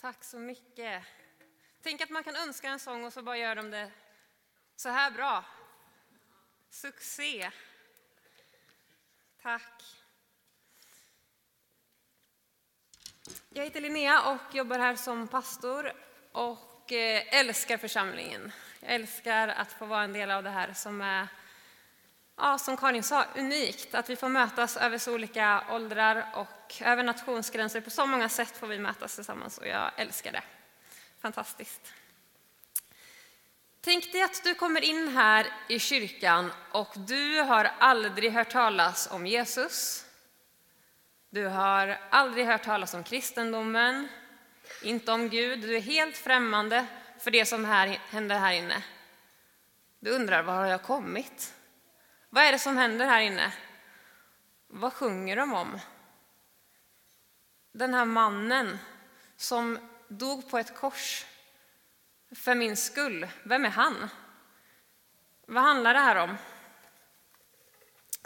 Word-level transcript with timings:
Tack 0.00 0.24
så 0.24 0.38
mycket. 0.38 1.02
Tänk 1.82 2.00
att 2.00 2.10
man 2.10 2.24
kan 2.24 2.36
önska 2.36 2.68
en 2.68 2.78
sång 2.78 3.04
och 3.04 3.12
så 3.12 3.22
bara 3.22 3.36
gör 3.36 3.54
de 3.54 3.70
det 3.70 3.90
så 4.76 4.88
här 4.88 5.10
bra. 5.10 5.44
Succé. 6.70 7.50
Tack. 9.42 9.82
Jag 13.50 13.64
heter 13.64 13.80
Linnea 13.80 14.22
och 14.22 14.54
jobbar 14.54 14.78
här 14.78 14.96
som 14.96 15.28
pastor 15.28 15.92
och 16.32 16.92
eh, 16.92 17.34
älskar 17.34 17.76
församlingen. 17.76 18.52
Jag 18.80 18.94
älskar 18.94 19.48
att 19.48 19.72
få 19.72 19.86
vara 19.86 20.04
en 20.04 20.12
del 20.12 20.30
av 20.30 20.42
det 20.42 20.50
här 20.50 20.72
som 20.72 21.00
är, 21.00 21.28
ja, 22.40 22.58
som 22.58 22.76
Karin 22.76 23.02
sa, 23.02 23.24
unikt. 23.36 23.94
Att 23.94 24.10
vi 24.10 24.16
får 24.16 24.28
mötas 24.28 24.76
över 24.76 24.98
så 24.98 25.14
olika 25.14 25.64
åldrar 25.70 26.26
och 26.34 26.82
över 26.82 27.02
nationsgränser. 27.02 27.80
På 27.80 27.90
så 27.90 28.06
många 28.06 28.28
sätt 28.28 28.56
får 28.56 28.66
vi 28.66 28.78
mötas 28.78 29.14
tillsammans 29.14 29.58
och 29.58 29.66
jag 29.66 29.90
älskar 29.96 30.32
det. 30.32 30.42
Fantastiskt. 31.20 31.92
Tänk 33.80 34.12
dig 34.12 34.22
att 34.22 34.44
du 34.44 34.54
kommer 34.54 34.80
in 34.80 35.08
här 35.08 35.46
i 35.68 35.78
kyrkan 35.78 36.52
och 36.72 36.88
du 36.96 37.40
har 37.40 37.70
aldrig 37.78 38.32
hört 38.32 38.50
talas 38.50 39.08
om 39.10 39.26
Jesus. 39.26 40.04
Du 41.30 41.46
har 41.46 41.98
aldrig 42.10 42.46
hört 42.46 42.64
talas 42.64 42.94
om 42.94 43.04
kristendomen, 43.04 44.08
inte 44.82 45.12
om 45.12 45.28
Gud. 45.28 45.60
Du 45.60 45.76
är 45.76 45.80
helt 45.80 46.16
främmande 46.16 46.86
för 47.18 47.30
det 47.30 47.46
som 47.46 47.64
här, 47.64 47.86
händer 47.86 48.38
här 48.38 48.52
inne. 48.52 48.82
Du 50.00 50.10
undrar, 50.10 50.42
var 50.42 50.54
har 50.54 50.66
jag 50.66 50.82
kommit? 50.82 51.54
Vad 52.30 52.44
är 52.44 52.52
det 52.52 52.58
som 52.58 52.76
händer 52.76 53.06
här 53.06 53.20
inne? 53.20 53.52
Vad 54.66 54.92
sjunger 54.92 55.36
de 55.36 55.52
om? 55.52 55.80
Den 57.72 57.94
här 57.94 58.04
mannen 58.04 58.78
som 59.36 59.78
dog 60.08 60.50
på 60.50 60.58
ett 60.58 60.76
kors 60.76 61.26
för 62.34 62.54
min 62.54 62.76
skull. 62.76 63.28
Vem 63.42 63.64
är 63.64 63.70
han? 63.70 64.08
Vad 65.46 65.62
handlar 65.62 65.94
det 65.94 66.00
här 66.00 66.16
om? 66.16 66.36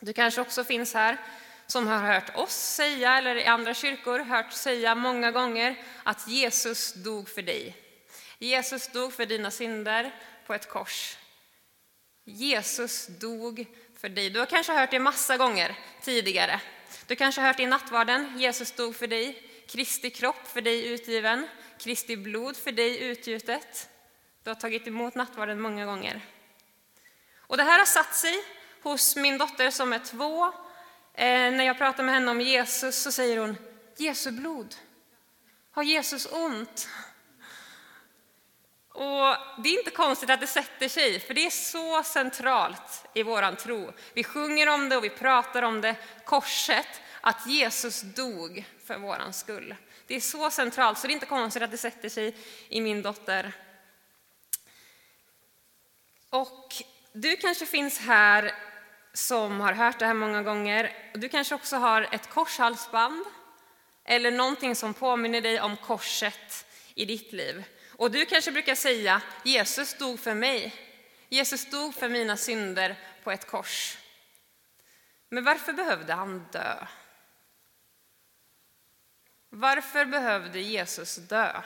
Du 0.00 0.12
kanske 0.12 0.40
också 0.40 0.64
finns 0.64 0.94
här 0.94 1.18
som 1.66 1.86
har 1.86 1.98
hört 1.98 2.36
oss 2.36 2.54
säga, 2.54 3.18
eller 3.18 3.36
i 3.36 3.44
andra 3.44 3.74
kyrkor 3.74 4.18
hört 4.18 4.52
säga 4.52 4.94
många 4.94 5.30
gånger 5.30 5.84
att 6.02 6.28
Jesus 6.28 6.94
dog 6.94 7.28
för 7.28 7.42
dig. 7.42 7.76
Jesus 8.38 8.88
dog 8.88 9.12
för 9.12 9.26
dina 9.26 9.50
synder 9.50 10.14
på 10.46 10.54
ett 10.54 10.68
kors. 10.68 11.16
Jesus 12.24 13.06
dog 13.06 13.66
för 14.04 14.08
dig. 14.08 14.30
Du 14.30 14.38
har 14.38 14.46
kanske 14.46 14.72
hört 14.72 14.90
det 14.90 14.98
massa 14.98 15.36
gånger 15.36 15.78
tidigare. 16.00 16.60
Du 17.06 17.16
kanske 17.16 17.40
har 17.40 17.48
hört 17.48 17.56
det 17.56 17.62
i 17.62 17.66
nattvarden. 17.66 18.38
Jesus 18.38 18.72
dog 18.72 18.96
för 18.96 19.06
dig. 19.06 19.42
Kristi 19.68 20.10
kropp 20.10 20.46
för 20.46 20.60
dig 20.60 20.88
utgiven. 20.88 21.48
Kristi 21.78 22.16
blod 22.16 22.56
för 22.56 22.72
dig 22.72 23.02
utgjutet. 23.02 23.88
Du 24.42 24.50
har 24.50 24.54
tagit 24.54 24.86
emot 24.86 25.14
nattvarden 25.14 25.60
många 25.60 25.86
gånger. 25.86 26.20
Och 27.38 27.56
det 27.56 27.62
här 27.62 27.78
har 27.78 27.86
satt 27.86 28.14
sig 28.14 28.34
hos 28.82 29.16
min 29.16 29.38
dotter 29.38 29.70
som 29.70 29.92
är 29.92 29.98
två. 29.98 30.44
Eh, 31.14 31.50
när 31.52 31.64
jag 31.64 31.78
pratar 31.78 32.02
med 32.02 32.14
henne 32.14 32.30
om 32.30 32.40
Jesus 32.40 33.02
så 33.02 33.12
säger 33.12 33.38
hon 33.38 33.56
Jesu 33.96 34.30
blod. 34.30 34.74
Har 35.70 35.82
Jesus 35.82 36.32
ont? 36.32 36.88
Och 38.94 39.36
Det 39.58 39.68
är 39.68 39.78
inte 39.78 39.90
konstigt 39.90 40.30
att 40.30 40.40
det 40.40 40.46
sätter 40.46 40.88
sig, 40.88 41.20
för 41.20 41.34
det 41.34 41.46
är 41.46 41.50
så 41.50 42.02
centralt 42.02 43.04
i 43.14 43.22
vår 43.22 43.54
tro. 43.54 43.92
Vi 44.12 44.24
sjunger 44.24 44.68
om 44.68 44.88
det 44.88 44.96
och 44.96 45.04
vi 45.04 45.10
pratar 45.10 45.62
om 45.62 45.80
det, 45.80 45.96
korset, 46.24 47.00
att 47.20 47.46
Jesus 47.46 48.00
dog 48.00 48.64
för 48.86 48.98
vår 48.98 49.32
skull. 49.32 49.74
Det 50.06 50.14
är 50.14 50.20
så 50.20 50.50
centralt, 50.50 50.98
så 50.98 51.06
det 51.06 51.12
är 51.12 51.14
inte 51.14 51.26
konstigt 51.26 51.62
att 51.62 51.70
det 51.70 51.78
sätter 51.78 52.08
sig 52.08 52.36
i 52.68 52.80
min 52.80 53.02
dotter. 53.02 53.52
Och 56.30 56.74
du 57.12 57.36
kanske 57.36 57.66
finns 57.66 57.98
här 57.98 58.54
som 59.12 59.60
har 59.60 59.72
hört 59.72 59.98
det 59.98 60.06
här 60.06 60.14
många 60.14 60.42
gånger. 60.42 61.10
Du 61.14 61.28
kanske 61.28 61.54
också 61.54 61.76
har 61.76 62.08
ett 62.12 62.30
korshalsband 62.30 63.24
eller 64.04 64.30
någonting 64.30 64.76
som 64.76 64.94
påminner 64.94 65.40
dig 65.40 65.60
om 65.60 65.76
korset 65.76 66.66
i 66.94 67.04
ditt 67.04 67.32
liv. 67.32 67.64
Och 67.96 68.10
du 68.10 68.26
kanske 68.26 68.52
brukar 68.52 68.74
säga 68.74 69.22
Jesus 69.44 69.94
dog 69.94 70.20
för 70.20 70.34
mig. 70.34 70.74
Jesus 71.28 71.70
dog 71.70 71.94
för 71.94 72.08
mina 72.08 72.36
synder 72.36 72.98
på 73.24 73.30
ett 73.30 73.46
kors. 73.46 73.98
Men 75.28 75.44
varför 75.44 75.72
behövde 75.72 76.12
han 76.12 76.46
dö? 76.52 76.86
Varför 79.50 80.04
behövde 80.04 80.60
Jesus 80.60 81.16
dö? 81.16 81.62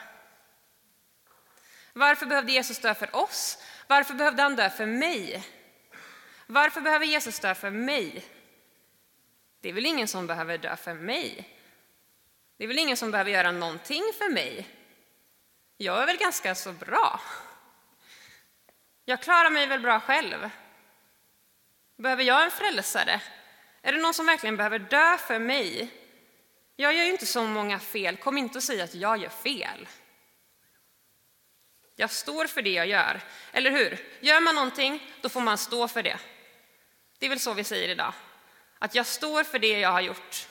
Varför 1.92 2.26
behövde 2.26 2.52
Jesus 2.52 2.78
dö 2.78 2.94
för 2.94 3.16
oss? 3.16 3.58
Varför 3.86 4.14
behövde 4.14 4.42
han 4.42 4.56
dö 4.56 4.70
för 4.70 4.86
mig? 4.86 5.44
Varför 6.46 6.80
behöver 6.80 7.06
Jesus 7.06 7.40
dö 7.40 7.54
för 7.54 7.70
mig? 7.70 8.24
Det 9.60 9.68
är 9.68 9.72
väl 9.72 9.86
ingen 9.86 10.08
som 10.08 10.26
behöver 10.26 10.58
dö 10.58 10.76
för 10.76 10.94
mig? 10.94 11.58
Det 12.56 12.64
är 12.64 12.68
väl 12.68 12.78
ingen 12.78 12.96
som 12.96 13.10
behöver 13.10 13.30
göra 13.30 13.52
någonting 13.52 14.02
för 14.18 14.32
mig? 14.32 14.77
Jag 15.80 16.02
är 16.02 16.06
väl 16.06 16.16
ganska 16.16 16.54
så 16.54 16.72
bra? 16.72 17.20
Jag 19.04 19.22
klarar 19.22 19.50
mig 19.50 19.66
väl 19.66 19.80
bra 19.80 20.00
själv? 20.00 20.50
Behöver 21.96 22.22
jag 22.22 22.44
en 22.44 22.50
frälsare? 22.50 23.20
Är 23.82 23.92
det 23.92 24.00
någon 24.00 24.14
som 24.14 24.26
verkligen 24.26 24.56
behöver 24.56 24.78
dö 24.78 25.18
för 25.18 25.38
mig? 25.38 25.90
Jag 26.76 26.94
gör 26.94 27.04
ju 27.04 27.10
inte 27.10 27.26
så 27.26 27.44
många 27.44 27.78
fel, 27.78 28.16
kom 28.16 28.38
inte 28.38 28.58
och 28.58 28.64
säg 28.64 28.80
att 28.80 28.94
jag 28.94 29.18
gör 29.18 29.28
fel. 29.28 29.88
Jag 31.96 32.10
står 32.10 32.46
för 32.46 32.62
det 32.62 32.72
jag 32.72 32.86
gör, 32.86 33.20
eller 33.52 33.70
hur? 33.70 33.98
Gör 34.20 34.40
man 34.40 34.54
någonting, 34.54 35.12
då 35.20 35.28
får 35.28 35.40
man 35.40 35.58
stå 35.58 35.88
för 35.88 36.02
det. 36.02 36.18
Det 37.18 37.26
är 37.26 37.30
väl 37.30 37.40
så 37.40 37.54
vi 37.54 37.64
säger 37.64 37.88
idag, 37.88 38.12
att 38.78 38.94
jag 38.94 39.06
står 39.06 39.44
för 39.44 39.58
det 39.58 39.80
jag 39.80 39.92
har 39.92 40.00
gjort. 40.00 40.47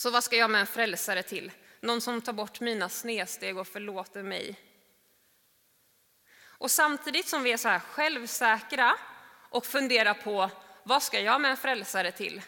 Så 0.00 0.10
vad 0.10 0.24
ska 0.24 0.36
jag 0.36 0.50
med 0.50 0.60
en 0.60 0.66
frälsare 0.66 1.22
till? 1.22 1.52
Någon 1.80 2.00
som 2.00 2.20
tar 2.20 2.32
bort 2.32 2.60
mina 2.60 2.88
snedsteg 2.88 3.58
och 3.58 3.68
förlåter 3.68 4.22
mig. 4.22 4.60
Och 6.42 6.70
samtidigt 6.70 7.28
som 7.28 7.42
vi 7.42 7.52
är 7.52 7.56
så 7.56 7.68
här 7.68 7.80
självsäkra 7.80 8.96
och 9.50 9.66
funderar 9.66 10.14
på 10.14 10.50
vad 10.82 11.02
ska 11.02 11.20
jag 11.20 11.40
med 11.40 11.50
en 11.50 11.56
frälsare 11.56 12.12
till? 12.12 12.42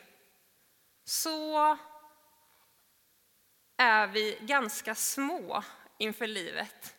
Så 1.04 1.78
är 3.76 4.06
vi 4.06 4.38
ganska 4.40 4.94
små 4.94 5.64
inför 5.98 6.26
livet. 6.26 6.94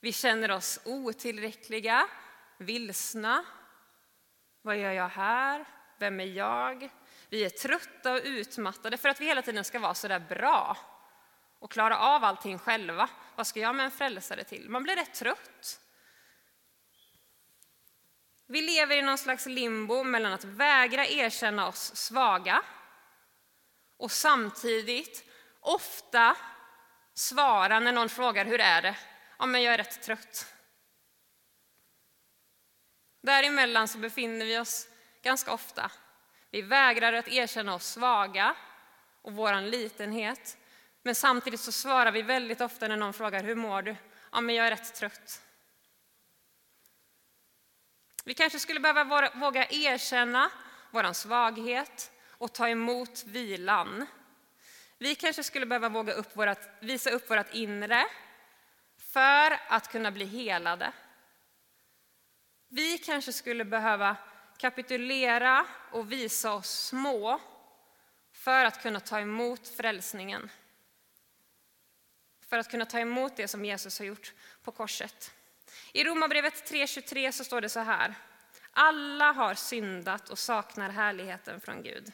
Vi 0.00 0.12
känner 0.12 0.50
oss 0.50 0.80
otillräckliga, 0.84 2.08
vilsna. 2.58 3.44
Vad 4.62 4.76
gör 4.76 4.92
jag 4.92 5.08
här? 5.08 5.64
Vem 5.98 6.20
är 6.20 6.24
jag? 6.24 6.90
Vi 7.28 7.44
är 7.44 7.50
trötta 7.50 8.12
och 8.12 8.20
utmattade 8.24 8.96
för 8.96 9.08
att 9.08 9.20
vi 9.20 9.26
hela 9.26 9.42
tiden 9.42 9.64
ska 9.64 9.78
vara 9.78 9.94
så 9.94 10.08
där 10.08 10.20
bra 10.20 10.76
och 11.58 11.70
klara 11.72 11.98
av 11.98 12.24
allting 12.24 12.58
själva. 12.58 13.08
Vad 13.36 13.46
ska 13.46 13.60
jag 13.60 13.74
med 13.74 13.84
en 13.84 13.90
frälsare 13.90 14.44
till? 14.44 14.70
Man 14.70 14.82
blir 14.82 14.96
rätt 14.96 15.14
trött. 15.14 15.80
Vi 18.48 18.62
lever 18.62 18.96
i 18.96 19.02
någon 19.02 19.18
slags 19.18 19.46
limbo 19.46 20.04
mellan 20.04 20.32
att 20.32 20.44
vägra 20.44 21.06
erkänna 21.06 21.68
oss 21.68 21.96
svaga 21.96 22.62
och 23.96 24.12
samtidigt 24.12 25.24
ofta 25.60 26.36
svara 27.14 27.80
när 27.80 27.92
någon 27.92 28.08
frågar 28.08 28.44
hur 28.44 28.60
är 28.60 28.82
det? 28.82 28.96
Ja, 29.38 29.46
men 29.46 29.62
jag 29.62 29.74
är 29.74 29.78
rätt 29.78 30.02
trött. 30.02 30.52
Däremellan 33.22 33.88
så 33.88 33.98
befinner 33.98 34.46
vi 34.46 34.58
oss 34.58 34.88
ganska 35.22 35.52
ofta. 35.52 35.90
Vi 36.50 36.62
vägrar 36.62 37.12
att 37.12 37.28
erkänna 37.28 37.74
oss 37.74 37.86
svaga 37.86 38.56
och 39.22 39.32
vår 39.32 39.60
litenhet. 39.60 40.58
Men 41.02 41.14
samtidigt 41.14 41.60
så 41.60 41.72
svarar 41.72 42.12
vi 42.12 42.22
väldigt 42.22 42.60
ofta 42.60 42.88
när 42.88 42.96
någon 42.96 43.12
frågar 43.12 43.42
hur 43.42 43.54
mår 43.54 43.82
du? 43.82 43.96
Ja, 44.32 44.40
men 44.40 44.54
jag 44.54 44.66
är 44.66 44.70
rätt 44.70 44.94
trött. 44.94 45.42
Vi 48.24 48.34
kanske 48.34 48.58
skulle 48.58 48.80
behöva 48.80 49.30
våga 49.34 49.66
erkänna 49.70 50.50
vår 50.90 51.12
svaghet 51.12 52.10
och 52.30 52.52
ta 52.52 52.68
emot 52.68 53.24
vilan. 53.24 54.06
Vi 54.98 55.14
kanske 55.14 55.42
skulle 55.42 55.66
behöva 55.66 55.88
våga 55.88 56.12
upp 56.12 56.36
vårat, 56.36 56.68
visa 56.80 57.10
upp 57.10 57.30
vårt 57.30 57.54
inre 57.54 58.06
för 58.98 59.58
att 59.68 59.92
kunna 59.92 60.10
bli 60.10 60.24
helade. 60.24 60.92
Vi 62.68 62.98
kanske 62.98 63.32
skulle 63.32 63.64
behöva 63.64 64.16
kapitulera 64.58 65.66
och 65.90 66.12
visa 66.12 66.52
oss 66.52 66.70
små 66.70 67.40
för 68.32 68.64
att 68.64 68.82
kunna 68.82 69.00
ta 69.00 69.20
emot 69.20 69.68
frälsningen. 69.68 70.50
För 72.48 72.58
att 72.58 72.70
kunna 72.70 72.86
ta 72.86 72.98
emot 72.98 73.36
det 73.36 73.48
som 73.48 73.64
Jesus 73.64 73.98
har 73.98 74.06
gjort 74.06 74.32
på 74.62 74.72
korset. 74.72 75.32
I 75.92 76.04
Romarbrevet 76.04 76.70
3.23 76.70 77.32
så 77.32 77.44
står 77.44 77.60
det 77.60 77.68
så 77.68 77.80
här. 77.80 78.14
Alla 78.72 79.32
har 79.32 79.54
syndat 79.54 80.28
och 80.28 80.38
saknar 80.38 80.90
härligheten 80.90 81.60
från 81.60 81.82
Gud. 81.82 82.12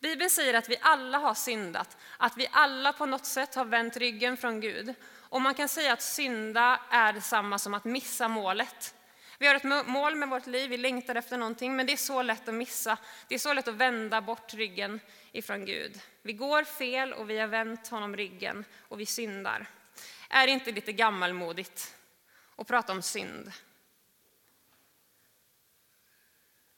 Bibeln 0.00 0.30
säger 0.30 0.54
att 0.54 0.68
vi 0.68 0.76
alla 0.80 1.18
har 1.18 1.34
syndat, 1.34 1.96
att 2.16 2.36
vi 2.36 2.48
alla 2.52 2.92
på 2.92 3.06
något 3.06 3.26
sätt 3.26 3.54
har 3.54 3.64
vänt 3.64 3.96
ryggen 3.96 4.36
från 4.36 4.60
Gud. 4.60 4.94
Och 5.28 5.42
man 5.42 5.54
kan 5.54 5.68
säga 5.68 5.92
att 5.92 6.02
synda 6.02 6.80
är 6.90 7.12
detsamma 7.12 7.58
som 7.58 7.74
att 7.74 7.84
missa 7.84 8.28
målet. 8.28 8.94
Vi 9.38 9.46
har 9.46 9.54
ett 9.54 9.86
mål 9.86 10.14
med 10.14 10.28
vårt 10.28 10.46
liv, 10.46 10.70
vi 10.70 10.76
längtar 10.76 11.14
efter 11.14 11.38
någonting, 11.38 11.76
men 11.76 11.86
det 11.86 11.92
är 11.92 11.96
så 11.96 12.22
lätt 12.22 12.48
att 12.48 12.54
missa. 12.54 12.98
Det 13.28 13.34
är 13.34 13.38
så 13.38 13.52
lätt 13.52 13.68
att 13.68 13.74
vända 13.74 14.20
bort 14.20 14.54
ryggen 14.54 15.00
ifrån 15.32 15.64
Gud. 15.64 16.00
Vi 16.22 16.32
går 16.32 16.64
fel 16.64 17.12
och 17.12 17.30
vi 17.30 17.38
har 17.38 17.46
vänt 17.46 17.88
honom 17.88 18.16
ryggen 18.16 18.64
och 18.88 19.00
vi 19.00 19.06
syndar. 19.06 19.66
Är 20.28 20.46
det 20.46 20.52
inte 20.52 20.72
lite 20.72 20.92
gammalmodigt 20.92 21.94
att 22.56 22.66
prata 22.66 22.92
om 22.92 23.02
synd? 23.02 23.52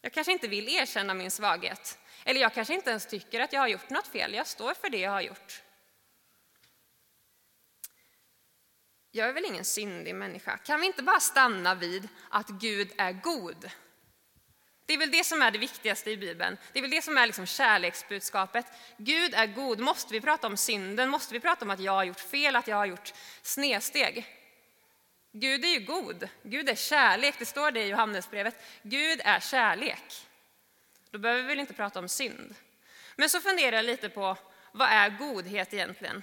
Jag 0.00 0.12
kanske 0.12 0.32
inte 0.32 0.48
vill 0.48 0.68
erkänna 0.68 1.14
min 1.14 1.30
svaghet. 1.30 1.98
Eller 2.24 2.40
jag 2.40 2.54
kanske 2.54 2.74
inte 2.74 2.90
ens 2.90 3.06
tycker 3.06 3.40
att 3.40 3.52
jag 3.52 3.60
har 3.60 3.68
gjort 3.68 3.90
något 3.90 4.06
fel. 4.06 4.34
Jag 4.34 4.46
står 4.46 4.74
för 4.74 4.90
det 4.90 4.98
jag 4.98 5.10
har 5.10 5.20
gjort. 5.20 5.62
Jag 9.12 9.28
är 9.28 9.32
väl 9.32 9.44
ingen 9.44 9.64
syndig 9.64 10.14
människa. 10.14 10.56
Kan 10.56 10.80
vi 10.80 10.86
inte 10.86 11.02
bara 11.02 11.20
stanna 11.20 11.74
vid 11.74 12.08
att 12.28 12.48
Gud 12.48 12.92
är 12.96 13.12
god? 13.12 13.70
Det 14.86 14.94
är 14.94 14.98
väl 14.98 15.10
det 15.10 15.24
som 15.24 15.42
är 15.42 15.50
det 15.50 15.58
viktigaste 15.58 16.10
i 16.10 16.16
Bibeln. 16.16 16.56
Det 16.72 16.78
är 16.78 16.82
väl 16.82 16.90
det 16.90 17.02
som 17.02 17.16
är 17.16 17.26
liksom 17.26 17.46
kärleksbudskapet. 17.46 18.66
Gud 18.96 19.34
är 19.34 19.46
god. 19.46 19.80
Måste 19.80 20.12
vi 20.12 20.20
prata 20.20 20.46
om 20.46 20.56
synden? 20.56 21.10
Måste 21.10 21.34
vi 21.34 21.40
prata 21.40 21.64
om 21.64 21.70
att 21.70 21.80
jag 21.80 21.92
har 21.92 22.04
gjort 22.04 22.20
fel, 22.20 22.56
att 22.56 22.68
jag 22.68 22.76
har 22.76 22.86
gjort 22.86 23.12
snedsteg? 23.42 24.26
Gud 25.32 25.64
är 25.64 25.68
ju 25.68 25.80
god. 25.80 26.28
Gud 26.42 26.68
är 26.68 26.74
kärlek. 26.74 27.34
Det 27.38 27.46
står 27.46 27.70
det 27.70 27.82
i 27.82 27.88
Johannesbrevet. 27.88 28.62
Gud 28.82 29.20
är 29.24 29.40
kärlek. 29.40 30.26
Då 31.10 31.18
behöver 31.18 31.42
vi 31.42 31.48
väl 31.48 31.60
inte 31.60 31.74
prata 31.74 31.98
om 31.98 32.08
synd. 32.08 32.54
Men 33.16 33.30
så 33.30 33.40
funderar 33.40 33.76
jag 33.76 33.84
lite 33.84 34.08
på 34.08 34.36
vad 34.72 34.88
är 34.88 35.10
godhet 35.10 35.74
egentligen? 35.74 36.22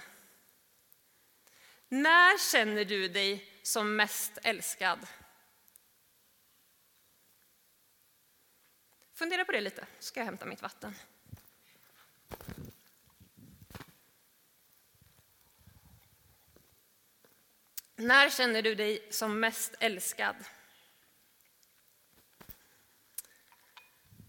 När 1.88 2.50
känner 2.50 2.84
du 2.84 3.08
dig 3.08 3.60
som 3.62 3.96
mest 3.96 4.38
älskad? 4.42 5.06
Fundera 9.14 9.44
på 9.44 9.52
det 9.52 9.60
lite, 9.60 9.86
så 9.98 10.06
ska 10.06 10.20
jag 10.20 10.24
hämta 10.24 10.46
mitt 10.46 10.62
vatten. 10.62 10.94
När 17.96 18.30
känner 18.30 18.62
du 18.62 18.74
dig 18.74 19.08
som 19.10 19.40
mest 19.40 19.74
älskad? 19.80 20.36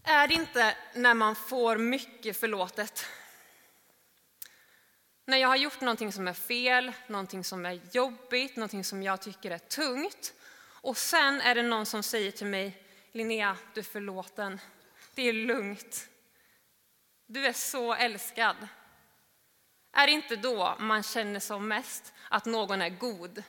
Är 0.02 0.28
det 0.28 0.34
inte 0.34 0.76
när 0.94 1.14
man 1.14 1.36
får 1.36 1.76
mycket 1.78 2.36
förlåtet? 2.36 3.06
När 5.30 5.36
jag 5.36 5.48
har 5.48 5.56
gjort 5.56 5.80
någonting 5.80 6.12
som 6.12 6.28
är 6.28 6.32
fel, 6.32 6.92
någonting 7.06 7.44
som 7.44 7.66
är 7.66 7.80
jobbigt, 7.92 8.56
någonting 8.56 8.84
som 8.84 9.02
jag 9.02 9.20
tycker 9.20 9.50
är 9.50 9.58
tungt 9.58 10.34
och 10.64 10.96
sen 10.96 11.40
är 11.40 11.54
det 11.54 11.62
någon 11.62 11.86
som 11.86 12.02
säger 12.02 12.30
till 12.30 12.46
mig 12.46 12.82
Linnea, 13.12 13.56
du 13.74 13.80
är 13.80 13.84
förlåten. 13.84 14.60
Det 15.14 15.22
är 15.22 15.32
lugnt. 15.32 16.08
Du 17.26 17.46
är 17.46 17.52
så 17.52 17.94
älskad. 17.94 18.56
Är 19.92 20.06
det 20.06 20.12
inte 20.12 20.36
då 20.36 20.76
man 20.78 21.02
känner 21.02 21.40
som 21.40 21.68
mest 21.68 22.12
att 22.28 22.44
någon 22.44 22.82
är 22.82 22.90
god? 22.90 23.42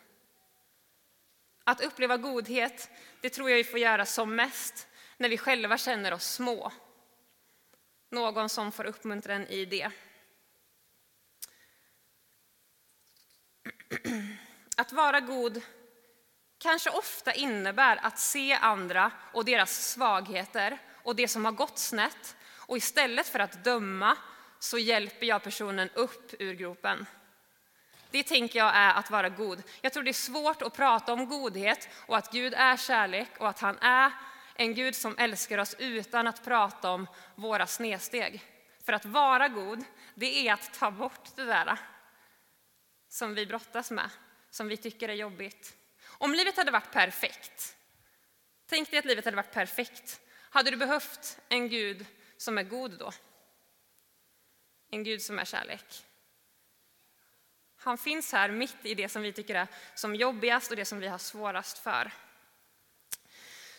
Att 1.63 1.81
uppleva 1.81 2.17
godhet, 2.17 2.89
det 3.21 3.29
tror 3.29 3.49
jag 3.49 3.57
vi 3.57 3.63
får 3.63 3.79
göra 3.79 4.05
som 4.05 4.35
mest 4.35 4.87
när 5.17 5.29
vi 5.29 5.37
själva 5.37 5.77
känner 5.77 6.13
oss 6.13 6.33
små. 6.33 6.71
Någon 8.09 8.49
som 8.49 8.71
får 8.71 8.85
uppmuntran 8.85 9.47
i 9.47 9.65
det. 9.65 9.91
Att 14.77 14.91
vara 14.91 15.19
god 15.19 15.61
kanske 16.57 16.89
ofta 16.89 17.33
innebär 17.33 17.99
att 18.03 18.19
se 18.19 18.53
andra 18.53 19.11
och 19.33 19.45
deras 19.45 19.91
svagheter 19.91 20.77
och 21.03 21.15
det 21.15 21.27
som 21.27 21.45
har 21.45 21.51
gått 21.51 21.77
snett 21.77 22.35
och 22.57 22.77
istället 22.77 23.27
för 23.27 23.39
att 23.39 23.63
döma 23.63 24.17
så 24.59 24.77
hjälper 24.77 25.25
jag 25.25 25.43
personen 25.43 25.89
upp 25.89 26.33
ur 26.39 26.53
gropen. 26.53 27.05
Det 28.11 28.23
tänker 28.23 28.59
jag 28.59 28.75
är 28.75 28.93
att 28.93 29.11
vara 29.11 29.29
god. 29.29 29.63
Jag 29.81 29.93
tror 29.93 30.03
det 30.03 30.11
är 30.11 30.13
svårt 30.13 30.61
att 30.61 30.75
prata 30.75 31.13
om 31.13 31.29
godhet 31.29 31.89
och 32.07 32.17
att 32.17 32.31
Gud 32.31 32.53
är 32.53 32.77
kärlek 32.77 33.29
och 33.37 33.49
att 33.49 33.59
han 33.59 33.77
är 33.77 34.11
en 34.55 34.73
Gud 34.73 34.95
som 34.95 35.17
älskar 35.17 35.57
oss 35.57 35.75
utan 35.79 36.27
att 36.27 36.45
prata 36.45 36.91
om 36.91 37.07
våra 37.35 37.67
snedsteg. 37.67 38.43
För 38.85 38.93
att 38.93 39.05
vara 39.05 39.47
god, 39.47 39.83
det 40.15 40.47
är 40.47 40.53
att 40.53 40.73
ta 40.73 40.91
bort 40.91 41.35
det 41.35 41.43
där 41.43 41.77
som 43.11 43.35
vi 43.35 43.45
brottas 43.45 43.91
med, 43.91 44.09
som 44.49 44.67
vi 44.67 44.77
tycker 44.77 45.09
är 45.09 45.13
jobbigt. 45.13 45.75
Om 46.05 46.33
livet 46.33 46.57
hade 46.57 46.71
varit 46.71 46.91
perfekt, 46.91 47.75
tänk 48.65 48.91
dig 48.91 48.99
att 48.99 49.05
livet 49.05 49.25
hade 49.25 49.37
varit 49.37 49.53
perfekt, 49.53 50.21
hade 50.49 50.71
du 50.71 50.77
behövt 50.77 51.39
en 51.49 51.69
Gud 51.69 52.05
som 52.37 52.57
är 52.57 52.63
god 52.63 52.91
då? 52.91 53.11
En 54.89 55.03
Gud 55.03 55.21
som 55.21 55.39
är 55.39 55.45
kärlek. 55.45 56.05
Han 57.77 57.97
finns 57.97 58.31
här 58.31 58.51
mitt 58.51 58.85
i 58.85 58.95
det 58.95 59.09
som 59.09 59.21
vi 59.21 59.33
tycker 59.33 59.55
är 59.55 59.67
som 59.95 60.15
jobbigast 60.15 60.71
och 60.71 60.77
det 60.77 60.85
som 60.85 60.99
vi 60.99 61.07
har 61.07 61.17
svårast 61.17 61.77
för. 61.77 62.11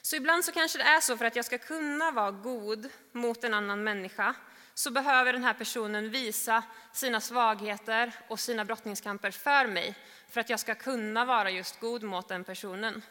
Så 0.02 0.16
ibland 0.16 0.44
så 0.44 0.52
kanske 0.52 0.78
det 0.78 0.84
är 0.84 1.00
så 1.00 1.16
för 1.16 1.24
att 1.24 1.36
jag 1.36 1.44
ska 1.44 1.58
kunna 1.58 2.10
vara 2.10 2.30
god 2.30 2.88
mot 3.12 3.44
en 3.44 3.54
annan 3.54 3.84
människa 3.84 4.34
så 4.74 4.90
behöver 4.90 5.32
den 5.32 5.44
här 5.44 5.54
personen 5.54 6.10
visa 6.10 6.62
sina 6.92 7.20
svagheter 7.20 8.12
och 8.28 8.40
sina 8.40 8.64
brottningskamper 8.64 9.30
för 9.30 9.66
mig 9.66 9.94
för 10.28 10.40
att 10.40 10.50
jag 10.50 10.60
ska 10.60 10.74
kunna 10.74 11.24
vara 11.24 11.50
just 11.50 11.80
god 11.80 12.02
mot 12.02 12.28
den 12.28 12.44
personen. 12.44 13.02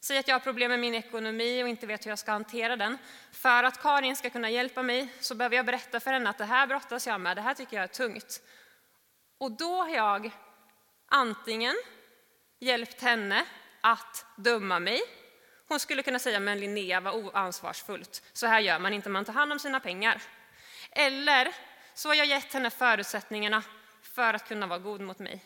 Säg 0.00 0.18
att 0.18 0.28
jag 0.28 0.34
har 0.34 0.40
problem 0.40 0.70
med 0.70 0.80
min 0.80 0.94
ekonomi 0.94 1.62
och 1.62 1.68
inte 1.68 1.86
vet 1.86 2.06
hur 2.06 2.10
jag 2.10 2.18
ska 2.18 2.32
hantera 2.32 2.76
den. 2.76 2.98
För 3.32 3.64
att 3.64 3.82
Karin 3.82 4.16
ska 4.16 4.30
kunna 4.30 4.50
hjälpa 4.50 4.82
mig 4.82 5.08
så 5.20 5.34
behöver 5.34 5.56
jag 5.56 5.66
berätta 5.66 6.00
för 6.00 6.12
henne 6.12 6.30
att 6.30 6.38
det 6.38 6.44
här 6.44 6.66
brottas 6.66 7.06
jag 7.06 7.20
med, 7.20 7.36
det 7.36 7.40
här 7.40 7.54
tycker 7.54 7.76
jag 7.76 7.84
är 7.84 7.88
tungt. 7.88 8.42
Och 9.38 9.52
då 9.52 9.76
har 9.76 9.88
jag 9.88 10.30
antingen 11.08 11.74
hjälpt 12.58 13.02
henne 13.02 13.44
att 13.80 14.26
döma 14.36 14.78
mig. 14.78 15.00
Hon 15.68 15.80
skulle 15.80 16.02
kunna 16.02 16.18
säga, 16.18 16.40
men 16.40 16.60
Linnea 16.60 17.00
var 17.00 17.12
oansvarsfullt. 17.12 18.22
Så 18.32 18.46
här 18.46 18.60
gör 18.60 18.78
man 18.78 18.92
inte, 18.92 19.08
man 19.08 19.24
tar 19.24 19.32
hand 19.32 19.52
om 19.52 19.58
sina 19.58 19.80
pengar. 19.80 20.22
Eller 20.92 21.54
så 21.94 22.08
har 22.08 22.14
jag 22.14 22.26
gett 22.26 22.52
henne 22.52 22.70
förutsättningarna 22.70 23.62
för 24.02 24.34
att 24.34 24.48
kunna 24.48 24.66
vara 24.66 24.78
god 24.78 25.00
mot 25.00 25.18
mig. 25.18 25.44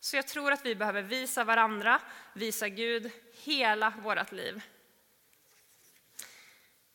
Så 0.00 0.16
jag 0.16 0.26
tror 0.26 0.52
att 0.52 0.66
vi 0.66 0.74
behöver 0.74 1.02
visa 1.02 1.44
varandra, 1.44 2.00
visa 2.34 2.68
Gud 2.68 3.10
hela 3.32 3.90
vårt 3.90 4.32
liv. 4.32 4.62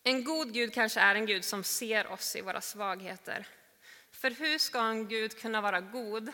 En 0.04 0.24
god 0.24 0.54
Gud 0.54 0.74
kanske 0.74 1.00
är 1.00 1.16
en 1.16 1.26
Gud 1.26 1.46
som 1.46 1.64
ser 1.64 2.08
oss 2.08 2.36
i 2.36 2.42
våra 2.42 2.62
svagheter. 2.62 3.48
För 4.12 4.32
hur 4.32 4.58
ska 4.58 4.80
en 4.80 5.08
Gud 5.08 5.40
kunna 5.40 5.62
vara 5.62 5.82
god 5.82 6.32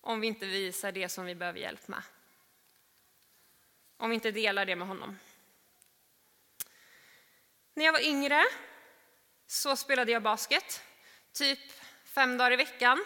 om 0.00 0.20
vi 0.20 0.26
inte 0.26 0.46
visar 0.46 0.92
det 0.92 1.08
som 1.08 1.24
vi 1.24 1.34
behöver 1.34 1.58
hjälp 1.58 1.88
med? 1.88 2.02
Om 3.96 4.10
vi 4.10 4.14
inte 4.14 4.30
delar 4.30 4.66
det 4.66 4.76
med 4.76 4.88
honom. 4.88 5.18
När 7.76 7.84
jag 7.84 7.92
var 7.92 8.00
yngre 8.00 8.44
så 9.46 9.76
spelade 9.76 10.12
jag 10.12 10.22
basket, 10.22 10.82
typ 11.32 11.58
fem 12.14 12.38
dagar 12.38 12.52
i 12.52 12.56
veckan. 12.56 13.04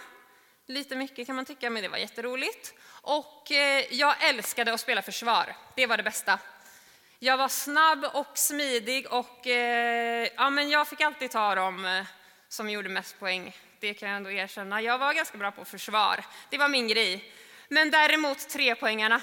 Lite 0.66 0.96
mycket 0.96 1.26
kan 1.26 1.36
man 1.36 1.44
tycka, 1.44 1.70
men 1.70 1.82
det 1.82 1.88
var 1.88 1.98
jätteroligt. 1.98 2.74
Och 3.02 3.52
eh, 3.52 3.84
jag 3.90 4.28
älskade 4.28 4.72
att 4.72 4.80
spela 4.80 5.02
försvar, 5.02 5.56
det 5.76 5.86
var 5.86 5.96
det 5.96 6.02
bästa. 6.02 6.38
Jag 7.18 7.36
var 7.36 7.48
snabb 7.48 8.04
och 8.04 8.38
smidig 8.38 9.12
och 9.12 9.46
eh, 9.46 10.28
ja, 10.36 10.50
men 10.50 10.70
jag 10.70 10.88
fick 10.88 11.00
alltid 11.00 11.30
ta 11.30 11.54
dem 11.54 11.84
eh, 11.84 12.04
som 12.48 12.70
gjorde 12.70 12.88
mest 12.88 13.18
poäng. 13.18 13.56
Det 13.80 13.94
kan 13.94 14.08
jag 14.08 14.16
ändå 14.16 14.30
erkänna. 14.30 14.82
Jag 14.82 14.98
var 14.98 15.14
ganska 15.14 15.38
bra 15.38 15.50
på 15.50 15.64
försvar, 15.64 16.24
det 16.50 16.58
var 16.58 16.68
min 16.68 16.88
grej. 16.88 17.32
Men 17.68 17.90
däremot 17.90 18.48
trepoängarna, 18.48 19.20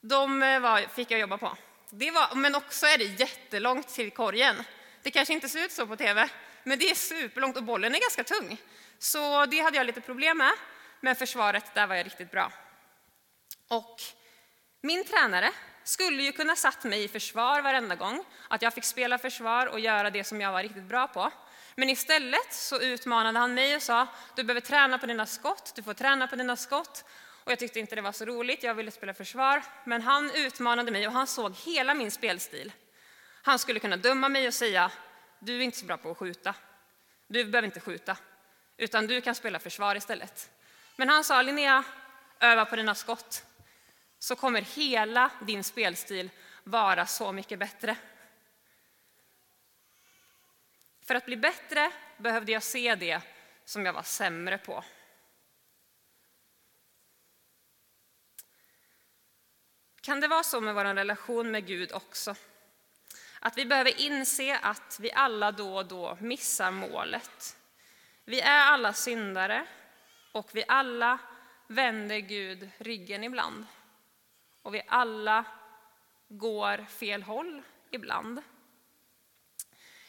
de 0.00 0.40
var, 0.40 0.80
fick 0.80 1.10
jag 1.10 1.20
jobba 1.20 1.38
på. 1.38 1.56
Det 1.96 2.10
var, 2.10 2.34
men 2.34 2.54
också 2.54 2.86
är 2.86 2.98
det 2.98 3.04
jättelångt 3.04 3.88
till 3.88 4.10
korgen. 4.10 4.56
Det 5.02 5.10
kanske 5.10 5.34
inte 5.34 5.48
ser 5.48 5.64
ut 5.64 5.72
så 5.72 5.86
på 5.86 5.96
tv, 5.96 6.28
men 6.62 6.78
det 6.78 6.90
är 6.90 6.94
superlångt 6.94 7.56
och 7.56 7.62
bollen 7.62 7.94
är 7.94 8.00
ganska 8.00 8.24
tung. 8.24 8.60
Så 8.98 9.46
det 9.46 9.60
hade 9.60 9.76
jag 9.76 9.86
lite 9.86 10.00
problem 10.00 10.38
med. 10.38 10.52
Men 11.00 11.16
försvaret, 11.16 11.74
där 11.74 11.86
var 11.86 11.94
jag 11.94 12.06
riktigt 12.06 12.30
bra. 12.30 12.52
Och 13.68 13.96
min 14.80 15.04
tränare 15.04 15.50
skulle 15.84 16.22
ju 16.22 16.32
kunna 16.32 16.56
satt 16.56 16.84
mig 16.84 17.04
i 17.04 17.08
försvar 17.08 17.62
varenda 17.62 17.94
gång, 17.94 18.24
att 18.48 18.62
jag 18.62 18.74
fick 18.74 18.84
spela 18.84 19.18
försvar 19.18 19.66
och 19.66 19.80
göra 19.80 20.10
det 20.10 20.24
som 20.24 20.40
jag 20.40 20.52
var 20.52 20.62
riktigt 20.62 20.84
bra 20.84 21.06
på. 21.06 21.30
Men 21.74 21.90
istället 21.90 22.52
så 22.54 22.80
utmanade 22.80 23.38
han 23.38 23.54
mig 23.54 23.76
och 23.76 23.82
sa, 23.82 24.06
du 24.36 24.44
behöver 24.44 24.60
träna 24.60 24.98
på 24.98 25.06
dina 25.06 25.26
skott, 25.26 25.72
du 25.76 25.82
får 25.82 25.94
träna 25.94 26.26
på 26.26 26.36
dina 26.36 26.56
skott. 26.56 27.04
Och 27.44 27.52
jag 27.52 27.58
tyckte 27.58 27.80
inte 27.80 27.94
det 27.94 28.02
var 28.02 28.12
så 28.12 28.24
roligt, 28.24 28.62
jag 28.62 28.74
ville 28.74 28.90
spela 28.90 29.14
försvar. 29.14 29.62
Men 29.84 30.02
han 30.02 30.30
utmanade 30.30 30.90
mig 30.90 31.06
och 31.06 31.12
han 31.12 31.26
såg 31.26 31.54
hela 31.54 31.94
min 31.94 32.10
spelstil. 32.10 32.72
Han 33.42 33.58
skulle 33.58 33.80
kunna 33.80 33.96
döma 33.96 34.28
mig 34.28 34.46
och 34.46 34.54
säga, 34.54 34.90
du 35.38 35.56
är 35.56 35.60
inte 35.60 35.78
så 35.78 35.86
bra 35.86 35.96
på 35.96 36.10
att 36.10 36.18
skjuta. 36.18 36.54
Du 37.26 37.44
behöver 37.44 37.66
inte 37.66 37.80
skjuta, 37.80 38.16
utan 38.76 39.06
du 39.06 39.20
kan 39.20 39.34
spela 39.34 39.58
försvar 39.58 39.96
istället. 39.96 40.50
Men 40.96 41.08
han 41.08 41.24
sa, 41.24 41.42
Linnea, 41.42 41.84
öva 42.40 42.64
på 42.64 42.76
dina 42.76 42.94
skott, 42.94 43.44
så 44.18 44.36
kommer 44.36 44.60
hela 44.60 45.30
din 45.46 45.64
spelstil 45.64 46.30
vara 46.64 47.06
så 47.06 47.32
mycket 47.32 47.58
bättre. 47.58 47.96
För 51.06 51.14
att 51.14 51.26
bli 51.26 51.36
bättre 51.36 51.90
behövde 52.16 52.52
jag 52.52 52.62
se 52.62 52.94
det 52.94 53.20
som 53.64 53.86
jag 53.86 53.92
var 53.92 54.02
sämre 54.02 54.58
på. 54.58 54.84
Kan 60.04 60.20
det 60.20 60.28
vara 60.28 60.42
så 60.42 60.60
med 60.60 60.74
vår 60.74 60.84
relation 60.84 61.50
med 61.50 61.66
Gud 61.66 61.92
också? 61.92 62.34
Att 63.40 63.58
vi 63.58 63.66
behöver 63.66 64.00
inse 64.00 64.58
att 64.58 64.98
vi 65.00 65.12
alla 65.12 65.52
då 65.52 65.76
och 65.76 65.86
då 65.86 66.18
missar 66.20 66.70
målet. 66.70 67.56
Vi 68.24 68.40
är 68.40 68.60
alla 68.60 68.92
syndare 68.92 69.66
och 70.32 70.50
vi 70.52 70.64
alla 70.68 71.18
vänder 71.66 72.18
Gud 72.18 72.70
ryggen 72.78 73.24
ibland. 73.24 73.66
Och 74.62 74.74
vi 74.74 74.82
alla 74.88 75.44
går 76.28 76.86
fel 76.88 77.22
håll 77.22 77.62
ibland. 77.90 78.42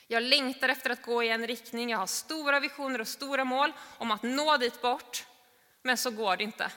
Jag 0.08 0.24
längtar 0.24 0.70
efter 0.70 0.90
att 0.90 1.02
gå 1.02 1.24
i 1.24 1.30
en 1.30 1.48
riktning, 1.48 1.90
jag 1.90 1.98
har 1.98 2.08
stora 2.08 2.60
visioner 2.60 3.02
och 3.02 3.08
stora 3.08 3.44
mål 3.44 3.74
om 3.98 4.12
att 4.12 4.24
nå 4.24 4.58
dit 4.58 4.82
bort, 4.82 5.26
men 5.82 5.98
så 5.98 6.12
går 6.12 6.38
det 6.38 6.44
inte. 6.44 6.72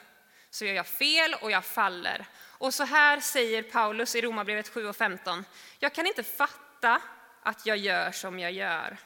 Så 0.50 0.64
gör 0.64 0.74
jag 0.74 0.86
fel 0.86 1.34
och 1.42 1.50
jag 1.50 1.64
faller. 1.64 2.26
Och 2.58 2.74
så 2.74 2.84
här 2.84 3.20
säger 3.20 3.62
Paulus 3.62 4.14
i 4.14 4.20
Romarbrevet 4.20 4.68
7 4.68 4.86
och 4.86 4.96
15. 4.96 5.44
Jag 5.78 5.94
kan 5.94 6.06
inte 6.06 6.22
fatta 6.22 7.02
att 7.42 7.66
jag 7.66 7.76
gör 7.76 8.10
som 8.10 8.38
jag 8.38 8.52
gör. 8.52 8.96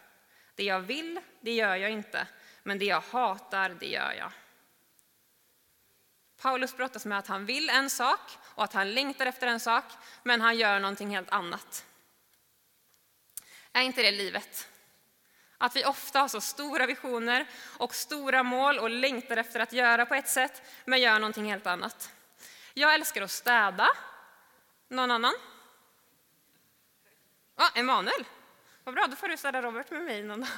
Det 0.54 0.64
jag 0.64 0.80
vill, 0.80 1.20
det 1.40 1.52
gör 1.52 1.76
jag 1.76 1.90
inte, 1.90 2.26
men 2.62 2.78
det 2.78 2.84
jag 2.84 3.00
hatar, 3.00 3.68
det 3.80 3.86
gör 3.86 4.12
jag. 4.12 4.32
Paulus 6.42 6.76
brottas 6.76 7.06
med 7.06 7.18
att 7.18 7.26
han 7.26 7.46
vill 7.46 7.70
en 7.70 7.90
sak 7.90 8.38
och 8.42 8.64
att 8.64 8.72
han 8.72 8.94
längtar 8.94 9.26
efter 9.26 9.46
en 9.46 9.60
sak, 9.60 9.84
men 10.22 10.40
han 10.40 10.56
gör 10.56 10.80
någonting 10.80 11.10
helt 11.10 11.30
annat. 11.30 11.84
Är 13.72 13.82
inte 13.82 14.02
det 14.02 14.10
livet? 14.10 14.68
Att 15.58 15.76
vi 15.76 15.84
ofta 15.84 16.20
har 16.20 16.28
så 16.28 16.40
stora 16.40 16.86
visioner 16.86 17.46
och 17.78 17.94
stora 17.94 18.42
mål 18.42 18.78
och 18.78 18.90
längtar 18.90 19.36
efter 19.36 19.60
att 19.60 19.72
göra 19.72 20.06
på 20.06 20.14
ett 20.14 20.28
sätt, 20.28 20.62
men 20.84 21.00
gör 21.00 21.18
någonting 21.18 21.50
helt 21.50 21.66
annat. 21.66 22.12
Jag 22.74 22.94
älskar 22.94 23.22
att 23.22 23.30
städa. 23.30 23.88
Någon 24.88 25.10
annan? 25.10 25.34
Ja, 27.56 27.64
ah, 27.64 27.78
Emanuel. 27.78 28.24
Vad 28.84 28.94
bra, 28.94 29.06
då 29.06 29.16
får 29.16 29.28
du 29.28 29.36
städa 29.36 29.62
Robert 29.62 29.90
med 29.90 30.02
mig 30.02 30.22
någon 30.22 30.40
dag. 30.40 30.48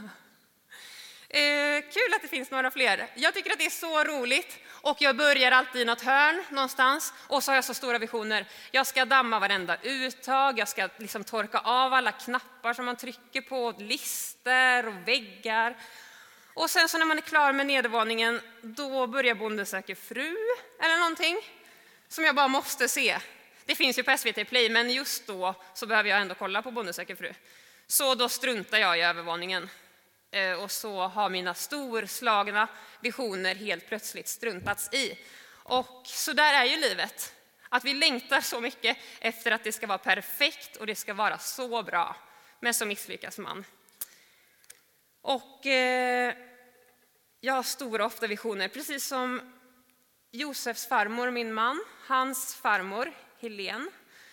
Eh, 1.28 1.80
kul 1.80 2.14
att 2.14 2.22
det 2.22 2.28
finns 2.28 2.50
några 2.50 2.70
fler. 2.70 3.10
Jag 3.14 3.34
tycker 3.34 3.52
att 3.52 3.58
det 3.58 3.66
är 3.66 3.70
så 3.70 4.04
roligt 4.04 4.58
och 4.68 4.96
jag 5.00 5.16
börjar 5.16 5.50
alltid 5.50 5.82
i 5.82 5.84
något 5.84 6.02
hörn 6.02 6.44
någonstans 6.50 7.12
och 7.28 7.42
så 7.42 7.50
har 7.50 7.56
jag 7.56 7.64
så 7.64 7.74
stora 7.74 7.98
visioner. 7.98 8.46
Jag 8.70 8.86
ska 8.86 9.04
damma 9.04 9.38
varenda 9.38 9.76
uttag, 9.82 10.58
jag 10.58 10.68
ska 10.68 10.88
liksom 10.96 11.24
torka 11.24 11.58
av 11.58 11.94
alla 11.94 12.12
knappar 12.12 12.74
som 12.74 12.84
man 12.84 12.96
trycker 12.96 13.40
på, 13.40 13.74
lister 13.78 14.88
och 14.88 15.08
väggar. 15.08 15.76
Och 16.54 16.70
sen 16.70 16.88
så 16.88 16.98
när 16.98 17.06
man 17.06 17.16
är 17.16 17.22
klar 17.22 17.52
med 17.52 17.66
nedervåningen, 17.66 18.40
då 18.62 19.06
börjar 19.06 19.34
Bonde 19.34 19.66
söker 19.66 19.94
fru 19.94 20.36
eller 20.80 20.98
någonting 20.98 21.36
som 22.14 22.24
jag 22.24 22.34
bara 22.34 22.48
måste 22.48 22.88
se. 22.88 23.18
Det 23.64 23.74
finns 23.74 23.98
ju 23.98 24.02
på 24.02 24.16
SVT 24.18 24.48
Play, 24.48 24.70
men 24.70 24.90
just 24.90 25.26
då 25.26 25.54
så 25.74 25.86
behöver 25.86 26.10
jag 26.10 26.20
ändå 26.20 26.34
kolla 26.34 26.62
på 26.62 26.70
Bonde 26.70 26.92
söker 26.92 27.14
fru. 27.14 27.32
Så 27.86 28.14
då 28.14 28.28
struntar 28.28 28.78
jag 28.78 28.98
i 28.98 29.02
övervåningen 29.02 29.70
eh, 30.30 30.52
och 30.52 30.70
så 30.70 31.08
har 31.08 31.30
mina 31.30 31.54
storslagna 31.54 32.68
visioner 33.00 33.54
helt 33.54 33.88
plötsligt 33.88 34.28
struntats 34.28 34.94
i. 34.94 35.18
Och 35.48 36.02
så 36.04 36.32
där 36.32 36.54
är 36.54 36.64
ju 36.64 36.76
livet. 36.76 37.34
Att 37.68 37.84
vi 37.84 37.94
längtar 37.94 38.40
så 38.40 38.60
mycket 38.60 38.96
efter 39.20 39.50
att 39.50 39.64
det 39.64 39.72
ska 39.72 39.86
vara 39.86 39.98
perfekt 39.98 40.76
och 40.76 40.86
det 40.86 40.94
ska 40.94 41.14
vara 41.14 41.38
så 41.38 41.82
bra. 41.82 42.16
Men 42.60 42.74
så 42.74 42.86
misslyckas 42.86 43.38
man. 43.38 43.64
Och 45.20 45.66
eh, 45.66 46.34
jag 47.40 47.54
har 47.54 47.62
stora 47.62 48.06
ofta 48.06 48.26
visioner, 48.26 48.68
precis 48.68 49.06
som 49.06 49.53
Josefs 50.36 50.86
farmor, 50.86 51.30
min 51.30 51.54
man, 51.54 51.84
hans 52.06 52.54
farmor 52.54 53.12
Helen. 53.40 53.90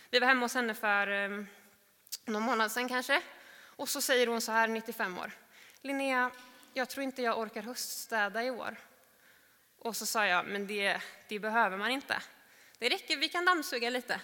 Vi 0.10 0.20
var 0.20 0.28
hemma 0.28 0.46
hos 0.46 0.56
henne 0.56 0.74
för 0.74 1.08
eh, 1.08 1.44
någon 2.26 2.44
månad 2.44 2.72
sedan 2.72 2.90
kanske. 2.90 3.22
Och 3.64 3.90
så 3.90 4.02
säger 4.02 4.28
hon 4.28 4.42
så 4.42 4.52
här, 4.52 4.68
95 4.68 5.18
år. 5.18 5.32
Linnea, 5.82 6.32
jag 6.74 6.90
tror 6.90 7.04
inte 7.04 7.22
jag 7.22 7.40
orkar 7.40 7.62
höststäda 7.62 8.44
i 8.44 8.52
år. 8.52 8.78
Och 9.80 9.96
så 9.96 10.06
sa 10.06 10.26
jag, 10.26 10.46
men 10.46 10.68
det, 10.68 11.02
det 11.28 11.40
behöver 11.40 11.78
man 11.78 11.92
inte. 11.92 12.22
Det 12.80 12.90
räcker, 12.90 13.18
vi 13.18 13.30
kan 13.30 13.46
dammsuga 13.46 13.90
lite. 13.90 14.22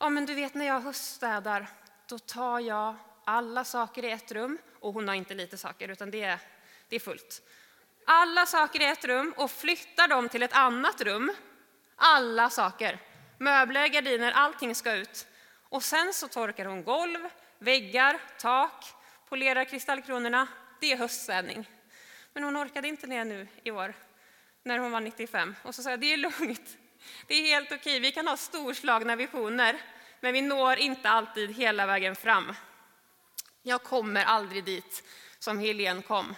Ja, 0.00 0.08
men 0.08 0.26
du 0.26 0.34
vet 0.34 0.54
när 0.54 0.66
jag 0.66 0.80
höststädar, 0.80 1.66
då 2.06 2.18
tar 2.18 2.60
jag 2.60 2.96
alla 3.24 3.64
saker 3.64 4.04
i 4.04 4.10
ett 4.10 4.32
rum. 4.32 4.58
Och 4.80 4.94
hon 4.94 5.08
har 5.08 5.14
inte 5.14 5.34
lite 5.34 5.56
saker, 5.56 5.88
utan 5.88 6.10
det 6.10 6.38
det 6.90 6.96
är 6.96 7.00
fullt. 7.00 7.42
Alla 8.12 8.46
saker 8.46 8.80
i 8.80 8.84
ett 8.84 9.04
rum 9.04 9.34
och 9.36 9.50
flyttar 9.50 10.08
dem 10.08 10.28
till 10.28 10.42
ett 10.42 10.52
annat 10.52 11.00
rum. 11.00 11.32
Alla 11.96 12.50
saker. 12.50 12.98
Möbler, 13.38 13.86
gardiner, 13.86 14.32
allting 14.32 14.74
ska 14.74 14.92
ut. 14.92 15.26
Och 15.68 15.82
sen 15.82 16.12
så 16.12 16.28
torkar 16.28 16.64
hon 16.64 16.84
golv, 16.84 17.18
väggar, 17.58 18.20
tak, 18.38 18.84
polerar 19.28 19.64
kristallkronorna 19.64 20.48
det 20.80 20.92
är 20.92 20.96
höststädning. 20.96 21.70
Men 22.32 22.44
hon 22.44 22.56
orkade 22.56 22.88
inte 22.88 23.06
det 23.06 23.24
nu 23.24 23.48
i 23.64 23.70
år, 23.70 23.94
när 24.62 24.78
hon 24.78 24.92
var 24.92 25.00
95. 25.00 25.54
Och 25.62 25.74
så 25.74 25.82
sa 25.82 25.90
jag, 25.90 26.00
det 26.00 26.12
är 26.12 26.16
lugnt. 26.16 26.78
Det 27.26 27.34
är 27.34 27.42
helt 27.42 27.72
okej, 27.72 28.00
vi 28.00 28.12
kan 28.12 28.26
ha 28.26 28.36
storslagna 28.36 29.16
visioner, 29.16 29.80
men 30.20 30.32
vi 30.32 30.42
når 30.42 30.76
inte 30.76 31.10
alltid 31.10 31.56
hela 31.56 31.86
vägen 31.86 32.16
fram. 32.16 32.54
Jag 33.62 33.82
kommer 33.82 34.24
aldrig 34.24 34.64
dit 34.64 35.04
som 35.38 35.58
Helene 35.58 36.02
kom. 36.02 36.34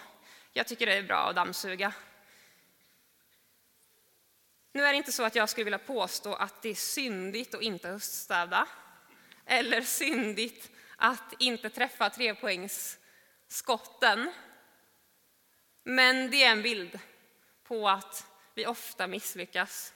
Jag 0.53 0.67
tycker 0.67 0.85
det 0.85 0.93
är 0.93 1.03
bra 1.03 1.29
att 1.29 1.35
dammsuga. 1.35 1.93
Nu 4.71 4.85
är 4.85 4.91
det 4.91 4.97
inte 4.97 5.11
så 5.11 5.23
att 5.23 5.35
jag 5.35 5.49
skulle 5.49 5.63
vilja 5.63 5.79
påstå 5.79 6.33
att 6.33 6.61
det 6.61 6.69
är 6.69 6.75
syndigt 6.75 7.55
att 7.55 7.61
inte 7.61 7.87
höststäda, 7.87 8.67
eller 9.45 9.81
syndigt 9.81 10.71
att 10.97 11.33
inte 11.39 11.69
träffa 11.69 12.09
trepoängsskotten. 12.09 14.31
Men 15.83 16.31
det 16.31 16.43
är 16.43 16.51
en 16.51 16.61
bild 16.61 16.99
på 17.63 17.89
att 17.89 18.27
vi 18.53 18.65
ofta 18.65 19.07
misslyckas. 19.07 19.93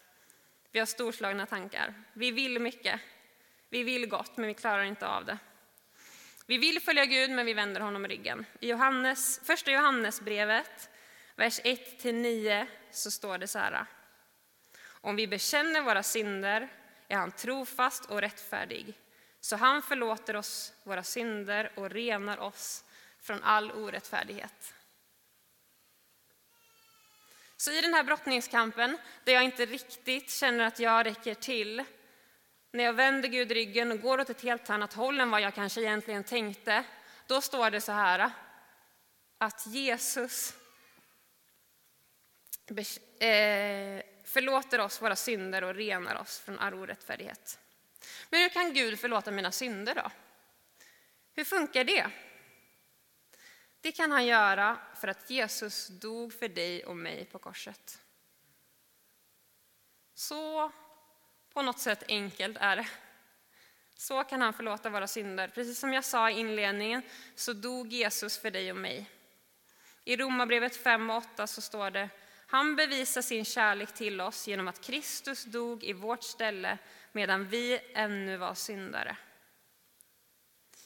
Vi 0.72 0.80
har 0.80 0.86
storslagna 0.86 1.46
tankar. 1.46 1.94
Vi 2.14 2.32
vill 2.32 2.60
mycket. 2.60 3.02
Vi 3.70 3.84
vill 3.84 4.10
gott, 4.10 4.38
men 4.38 4.48
vi 4.48 4.54
klarar 4.54 4.84
inte 4.84 5.08
av 5.08 5.26
det. 5.26 5.38
Vi 6.50 6.58
vill 6.58 6.82
följa 6.82 7.06
Gud, 7.06 7.32
men 7.32 7.46
vi 7.46 7.54
vänder 7.54 7.82
honom 7.82 8.08
ryggen. 8.08 8.46
I 8.60 8.70
Johannes, 8.70 9.42
första 9.44 9.72
Johannesbrevet, 9.72 10.90
vers 11.36 11.60
1-9, 11.62 12.68
så 12.92 13.12
står 13.12 13.38
det 13.38 13.48
så 13.48 13.60
här. 13.60 13.86
Om 14.86 15.16
vi 15.16 15.28
bekänner 15.28 15.82
våra 15.82 16.04
synder 16.04 16.70
är 17.08 17.16
han 17.16 17.32
trofast 17.32 18.06
och 18.06 18.22
rättfärdig, 18.22 18.94
så 19.40 19.56
han 19.56 19.82
förlåter 19.82 20.36
oss 20.36 20.74
våra 20.84 21.04
synder 21.04 21.72
och 21.76 21.90
renar 21.90 22.38
oss 22.38 22.84
från 23.22 23.44
all 23.44 23.72
orättfärdighet. 23.72 24.74
Så 27.58 27.72
i 27.72 27.82
den 27.82 27.94
här 27.94 28.04
brottningskampen, 28.04 28.98
där 29.24 29.34
jag 29.34 29.44
inte 29.44 29.66
riktigt 29.66 30.32
känner 30.32 30.66
att 30.66 30.80
jag 30.80 31.06
räcker 31.06 31.34
till, 31.34 31.84
när 32.72 32.84
jag 32.84 32.94
vänder 32.94 33.30
Gud 33.30 33.52
ryggen 33.52 33.92
och 33.92 34.02
går 34.02 34.20
åt 34.20 34.30
ett 34.30 34.42
helt 34.42 34.70
annat 34.70 34.94
håll 34.94 35.20
än 35.20 35.32
vad 35.32 35.42
jag 35.42 35.54
kanske 35.54 35.82
egentligen 35.82 36.24
tänkte, 36.24 36.84
då 37.28 37.42
står 37.42 37.72
det 37.72 37.82
så 37.82 37.92
här 37.92 38.32
att 39.38 39.68
Jesus 39.68 40.54
eh, 43.20 44.02
förlåter 44.24 44.80
oss 44.80 45.02
våra 45.02 45.16
synder 45.16 45.64
och 45.64 45.76
renar 45.76 46.16
oss 46.16 46.40
från 46.40 46.60
all 46.60 46.74
orättfärdighet. 46.74 47.60
Men 48.30 48.42
hur 48.42 48.50
kan 48.50 48.74
Gud 48.74 49.00
förlåta 49.00 49.32
mina 49.32 49.52
synder 49.52 49.96
då? 49.96 50.12
Hur 51.34 51.44
funkar 51.44 51.84
det? 51.84 52.08
Det 53.82 53.92
kan 53.92 54.12
han 54.12 54.26
göra 54.26 54.78
för 54.96 55.08
att 55.08 55.30
Jesus 55.30 55.88
dog 55.88 56.34
för 56.34 56.48
dig 56.48 56.86
och 56.86 56.98
mig 56.98 57.26
på 57.26 57.40
korset. 57.40 58.02
Så 60.14 60.72
på 61.58 61.62
något 61.62 61.80
sätt 61.80 62.04
enkelt 62.08 62.58
är 62.60 62.76
det. 62.76 62.88
Så 63.96 64.24
kan 64.24 64.42
han 64.42 64.54
förlåta 64.54 64.90
våra 64.90 65.08
synder. 65.08 65.48
Precis 65.48 65.80
som 65.80 65.94
jag 65.94 66.06
sa 66.06 66.30
i 66.30 66.40
inledningen 66.40 67.02
så 67.36 67.54
dog 67.54 67.94
Jesus 67.94 68.38
för 68.38 68.52
dig 68.52 68.72
och 68.72 68.78
mig. 68.78 69.10
I 70.04 70.18
Romarbrevet 70.18 70.76
5 70.76 71.10
och 71.10 71.18
8 71.18 71.48
så 71.48 71.62
står 71.62 71.92
det 71.92 72.10
han 72.48 72.76
bevisar 72.76 73.22
sin 73.22 73.46
kärlek 73.46 73.94
till 73.94 74.22
oss 74.22 74.48
genom 74.48 74.68
att 74.68 74.82
Kristus 74.82 75.44
dog 75.44 75.84
i 75.84 75.94
vårt 75.94 76.24
ställe 76.24 76.78
medan 77.12 77.48
vi 77.48 77.80
ännu 77.94 78.38
var 78.38 78.54
syndare. 78.54 79.18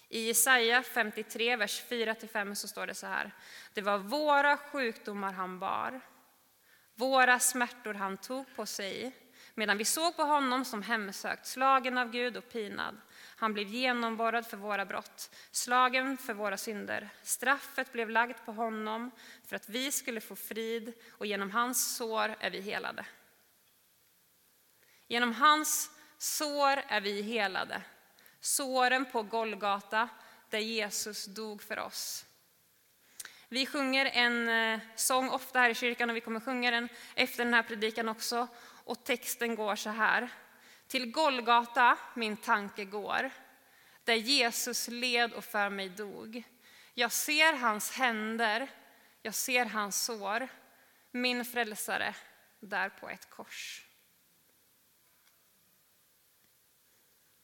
I 0.09 0.27
Jesaja 0.27 0.83
53, 0.83 1.55
vers 1.55 1.83
4-5 1.89 2.55
så 2.55 2.67
står 2.67 2.87
det 2.87 2.95
så 2.95 3.07
här. 3.07 3.31
Det 3.73 3.81
var 3.81 3.97
våra 3.97 4.57
sjukdomar 4.57 5.33
han 5.33 5.59
bar, 5.59 6.01
våra 6.95 7.39
smärtor 7.39 7.93
han 7.93 8.17
tog 8.17 8.55
på 8.55 8.65
sig, 8.65 9.11
medan 9.55 9.77
vi 9.77 9.85
såg 9.85 10.15
på 10.15 10.23
honom 10.23 10.65
som 10.65 10.81
hemsökt, 10.81 11.45
slagen 11.45 11.97
av 11.97 12.11
Gud 12.11 12.37
och 12.37 12.49
pinad. 12.49 12.97
Han 13.35 13.53
blev 13.53 13.67
genomborrad 13.67 14.47
för 14.47 14.57
våra 14.57 14.85
brott, 14.85 15.35
slagen 15.51 16.17
för 16.17 16.33
våra 16.33 16.57
synder. 16.57 17.09
Straffet 17.23 17.91
blev 17.91 18.09
lagt 18.09 18.45
på 18.45 18.51
honom 18.51 19.11
för 19.47 19.55
att 19.55 19.69
vi 19.69 19.91
skulle 19.91 20.21
få 20.21 20.35
frid 20.35 20.93
och 21.11 21.25
genom 21.25 21.51
hans 21.51 21.95
sår 21.95 22.35
är 22.39 22.49
vi 22.49 22.61
helade. 22.61 23.05
Genom 25.07 25.33
hans 25.33 25.91
sår 26.17 26.83
är 26.87 27.01
vi 27.01 27.21
helade. 27.21 27.81
Såren 28.39 29.05
på 29.05 29.23
Golgata 29.23 30.09
där 30.49 30.59
Jesus 30.59 31.25
dog 31.25 31.63
för 31.63 31.79
oss. 31.79 32.25
Vi 33.49 33.65
sjunger 33.65 34.05
en 34.05 34.49
eh, 34.49 34.79
sång 34.95 35.29
ofta 35.29 35.59
här 35.59 35.69
i 35.69 35.75
kyrkan 35.75 36.09
och 36.09 36.15
vi 36.15 36.21
kommer 36.21 36.39
sjunga 36.39 36.71
den 36.71 36.89
efter 37.15 37.43
den 37.43 37.53
här 37.53 37.63
predikan 37.63 38.09
också. 38.09 38.47
Och 38.91 39.03
texten 39.03 39.55
går 39.55 39.75
så 39.75 39.89
här. 39.89 40.29
Till 40.87 41.11
Golgata 41.11 41.97
min 42.15 42.37
tanke 42.37 42.85
går, 42.85 43.31
där 44.03 44.15
Jesus 44.15 44.87
led 44.87 45.33
och 45.33 45.43
för 45.43 45.69
mig 45.69 45.89
dog. 45.89 46.43
Jag 46.93 47.11
ser 47.11 47.53
hans 47.53 47.91
händer, 47.91 48.69
jag 49.21 49.33
ser 49.33 49.65
hans 49.65 50.03
sår, 50.03 50.47
min 51.11 51.45
frälsare 51.45 52.15
där 52.59 52.89
på 52.89 53.09
ett 53.09 53.29
kors. 53.29 53.85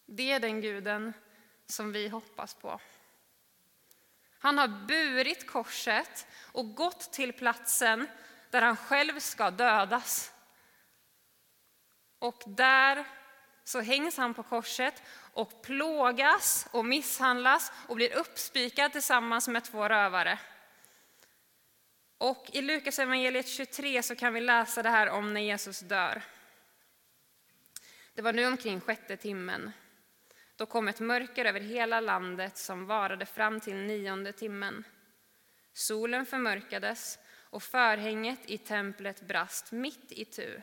Det 0.05 0.31
är 0.31 0.39
den 0.39 0.61
guden 0.61 1.13
som 1.65 1.91
vi 1.91 2.07
hoppas 2.07 2.53
på. 2.53 2.79
Han 4.39 4.57
har 4.57 4.67
burit 4.67 5.47
korset 5.47 6.27
och 6.51 6.75
gått 6.75 7.13
till 7.13 7.33
platsen 7.33 8.07
där 8.49 8.61
han 8.61 8.77
själv 8.77 9.19
ska 9.19 9.51
dödas. 9.51 10.33
Och 12.19 12.43
där 12.45 13.05
så 13.63 13.81
hängs 13.81 14.17
han 14.17 14.33
på 14.33 14.43
korset 14.43 15.03
och 15.33 15.61
plågas 15.61 16.67
och 16.71 16.85
misshandlas 16.85 17.71
och 17.87 17.95
blir 17.95 18.15
uppspikad 18.15 18.91
tillsammans 18.91 19.47
med 19.47 19.63
två 19.63 19.89
rövare. 19.89 20.39
Och 22.17 22.49
i 22.53 22.61
Lukas 22.61 22.99
evangeliet 22.99 23.47
23 23.47 24.03
så 24.03 24.15
kan 24.15 24.33
vi 24.33 24.41
läsa 24.41 24.83
det 24.83 24.89
här 24.89 25.09
om 25.09 25.33
när 25.33 25.41
Jesus 25.41 25.79
dör. 25.79 26.21
Det 28.13 28.21
var 28.21 28.33
nu 28.33 28.47
omkring 28.47 28.81
sjätte 28.81 29.17
timmen. 29.17 29.71
Då 30.55 30.65
kom 30.65 30.87
ett 30.87 30.99
mörker 30.99 31.45
över 31.45 31.59
hela 31.59 31.99
landet 31.99 32.57
som 32.57 32.85
varade 32.85 33.25
fram 33.25 33.59
till 33.59 33.75
nionde 33.75 34.33
timmen. 34.33 34.83
Solen 35.73 36.25
förmörkades 36.25 37.19
och 37.49 37.63
förhänget 37.63 38.39
i 38.45 38.57
templet 38.57 39.21
brast 39.21 39.71
mitt 39.71 40.11
i 40.11 40.25
tu. 40.25 40.61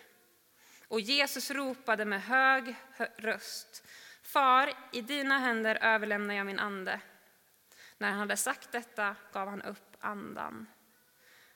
Och 0.95 1.01
Jesus 1.01 1.51
ropade 1.51 2.05
med 2.05 2.23
hög 2.23 2.77
röst, 3.17 3.85
Far, 4.23 4.73
i 4.93 5.01
dina 5.01 5.39
händer 5.39 5.79
överlämnar 5.83 6.35
jag 6.35 6.47
min 6.47 6.59
ande. 6.59 7.01
När 7.99 8.11
han 8.11 8.19
hade 8.19 8.37
sagt 8.37 8.73
detta 8.73 9.17
gav 9.33 9.49
han 9.49 9.63
upp 9.63 9.97
andan. 10.01 10.67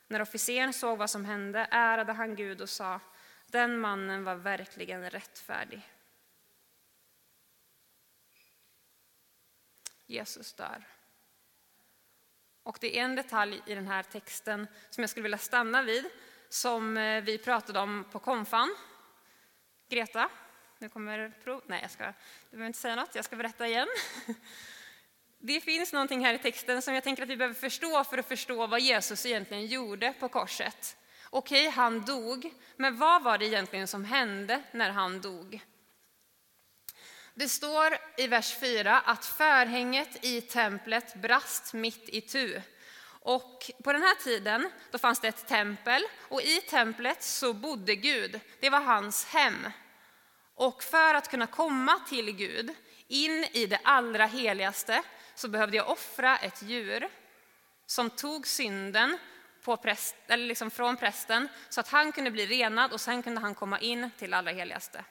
När 0.07 0.21
officeren 0.21 0.73
såg 0.73 0.97
vad 0.97 1.09
som 1.09 1.25
hände 1.25 1.67
ärade 1.71 2.13
han 2.13 2.35
Gud 2.35 2.61
och 2.61 2.69
sa, 2.69 2.99
den 3.45 3.79
mannen 3.79 4.23
var 4.23 4.35
verkligen 4.35 5.09
rättfärdig. 5.09 5.89
Jesus 10.05 10.53
dör. 10.53 10.87
Och 12.63 12.77
det 12.81 12.99
är 12.99 13.03
en 13.03 13.15
detalj 13.15 13.61
i 13.65 13.75
den 13.75 13.87
här 13.87 14.03
texten 14.03 14.67
som 14.89 15.01
jag 15.01 15.09
skulle 15.09 15.23
vilja 15.23 15.37
stanna 15.37 15.81
vid, 15.81 16.09
som 16.49 16.97
eh, 16.97 17.23
vi 17.23 17.37
pratade 17.37 17.79
om 17.79 18.05
på 18.11 18.19
konfan. 18.19 18.75
Greta, 19.89 20.29
nu 20.77 20.89
kommer 20.89 21.33
prov. 21.43 21.61
Nej, 21.67 21.79
jag 21.81 21.91
ska, 21.91 22.03
du 22.03 22.13
behöver 22.51 22.67
inte 22.67 22.79
säga 22.79 22.95
något, 22.95 23.15
jag 23.15 23.25
ska 23.25 23.35
berätta 23.35 23.67
igen. 23.67 23.87
Det 25.41 25.61
finns 25.61 25.93
någonting 25.93 26.25
här 26.25 26.33
i 26.33 26.37
texten 26.37 26.81
som 26.81 26.93
jag 26.93 27.03
tänker 27.03 27.23
att 27.23 27.29
vi 27.29 27.37
behöver 27.37 27.55
förstå 27.55 28.03
för 28.03 28.17
att 28.17 28.27
förstå 28.27 28.67
vad 28.67 28.79
Jesus 28.79 29.25
egentligen 29.25 29.65
gjorde 29.65 30.13
på 30.19 30.29
korset. 30.29 30.97
Okej, 31.29 31.69
han 31.69 32.05
dog, 32.05 32.53
men 32.75 32.97
vad 32.97 33.23
var 33.23 33.37
det 33.37 33.45
egentligen 33.45 33.87
som 33.87 34.05
hände 34.05 34.63
när 34.71 34.89
han 34.89 35.21
dog? 35.21 35.61
Det 37.33 37.49
står 37.49 37.97
i 38.17 38.27
vers 38.27 38.59
4 38.59 38.99
att 38.99 39.25
förhänget 39.25 40.25
i 40.25 40.41
templet 40.41 41.15
brast 41.15 41.73
mitt 41.73 42.09
i 42.09 42.21
tu. 42.21 42.61
Och 43.21 43.71
på 43.83 43.93
den 43.93 44.01
här 44.01 44.15
tiden 44.15 44.71
då 44.91 44.97
fanns 44.97 45.19
det 45.19 45.27
ett 45.27 45.47
tempel 45.47 46.03
och 46.29 46.41
i 46.41 46.61
templet 46.61 47.23
så 47.23 47.53
bodde 47.53 47.95
Gud. 47.95 48.39
Det 48.59 48.69
var 48.69 48.81
hans 48.81 49.25
hem. 49.25 49.67
Och 50.55 50.83
för 50.83 51.13
att 51.13 51.31
kunna 51.31 51.47
komma 51.47 51.99
till 52.09 52.31
Gud, 52.31 52.75
in 53.07 53.45
i 53.51 53.65
det 53.65 53.79
allra 53.83 54.25
heligaste, 54.25 55.03
så 55.35 55.47
behövde 55.47 55.77
jag 55.77 55.89
offra 55.89 56.37
ett 56.37 56.61
djur 56.61 57.09
som 57.85 58.09
tog 58.09 58.47
synden 58.47 59.17
på 59.63 59.77
präst, 59.77 60.15
eller 60.27 60.45
liksom 60.45 60.71
från 60.71 60.97
prästen 60.97 61.49
så 61.69 61.79
att 61.79 61.87
han 61.87 62.11
kunde 62.11 62.31
bli 62.31 62.45
renad 62.45 62.93
och 62.93 63.01
sen 63.01 63.23
kunde 63.23 63.41
han 63.41 63.55
komma 63.55 63.79
in 63.79 64.11
till 64.17 64.31
det 64.31 64.37
allra 64.37 64.51
heligaste. 64.51 65.03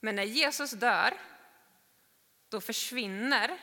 Men 0.00 0.16
när 0.16 0.22
Jesus 0.22 0.70
dör, 0.70 1.14
då 2.48 2.60
försvinner 2.60 3.58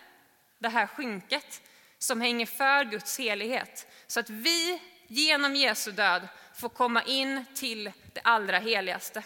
det 0.59 0.69
här 0.69 0.87
skynket 0.87 1.61
som 1.97 2.21
hänger 2.21 2.45
för 2.45 2.83
Guds 2.83 3.19
helighet. 3.19 3.87
Så 4.07 4.19
att 4.19 4.29
vi 4.29 4.81
genom 5.07 5.55
Jesu 5.55 5.91
död 5.91 6.27
får 6.55 6.69
komma 6.69 7.03
in 7.03 7.45
till 7.55 7.91
det 8.13 8.21
allra 8.23 8.59
heligaste. 8.59 9.23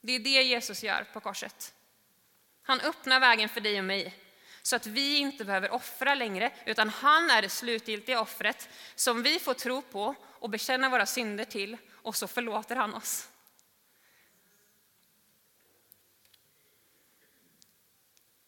Det 0.00 0.12
är 0.12 0.18
det 0.18 0.42
Jesus 0.42 0.82
gör 0.82 1.06
på 1.12 1.20
korset. 1.20 1.74
Han 2.62 2.80
öppnar 2.80 3.20
vägen 3.20 3.48
för 3.48 3.60
dig 3.60 3.78
och 3.78 3.84
mig 3.84 4.14
så 4.62 4.76
att 4.76 4.86
vi 4.86 5.16
inte 5.16 5.44
behöver 5.44 5.70
offra 5.70 6.14
längre, 6.14 6.52
utan 6.66 6.88
han 6.88 7.30
är 7.30 7.42
det 7.42 7.48
slutgiltiga 7.48 8.20
offret 8.20 8.68
som 8.94 9.22
vi 9.22 9.38
får 9.38 9.54
tro 9.54 9.82
på 9.82 10.14
och 10.24 10.50
bekänna 10.50 10.88
våra 10.88 11.06
synder 11.06 11.44
till 11.44 11.76
och 11.92 12.16
så 12.16 12.26
förlåter 12.26 12.76
han 12.76 12.94
oss. 12.94 13.28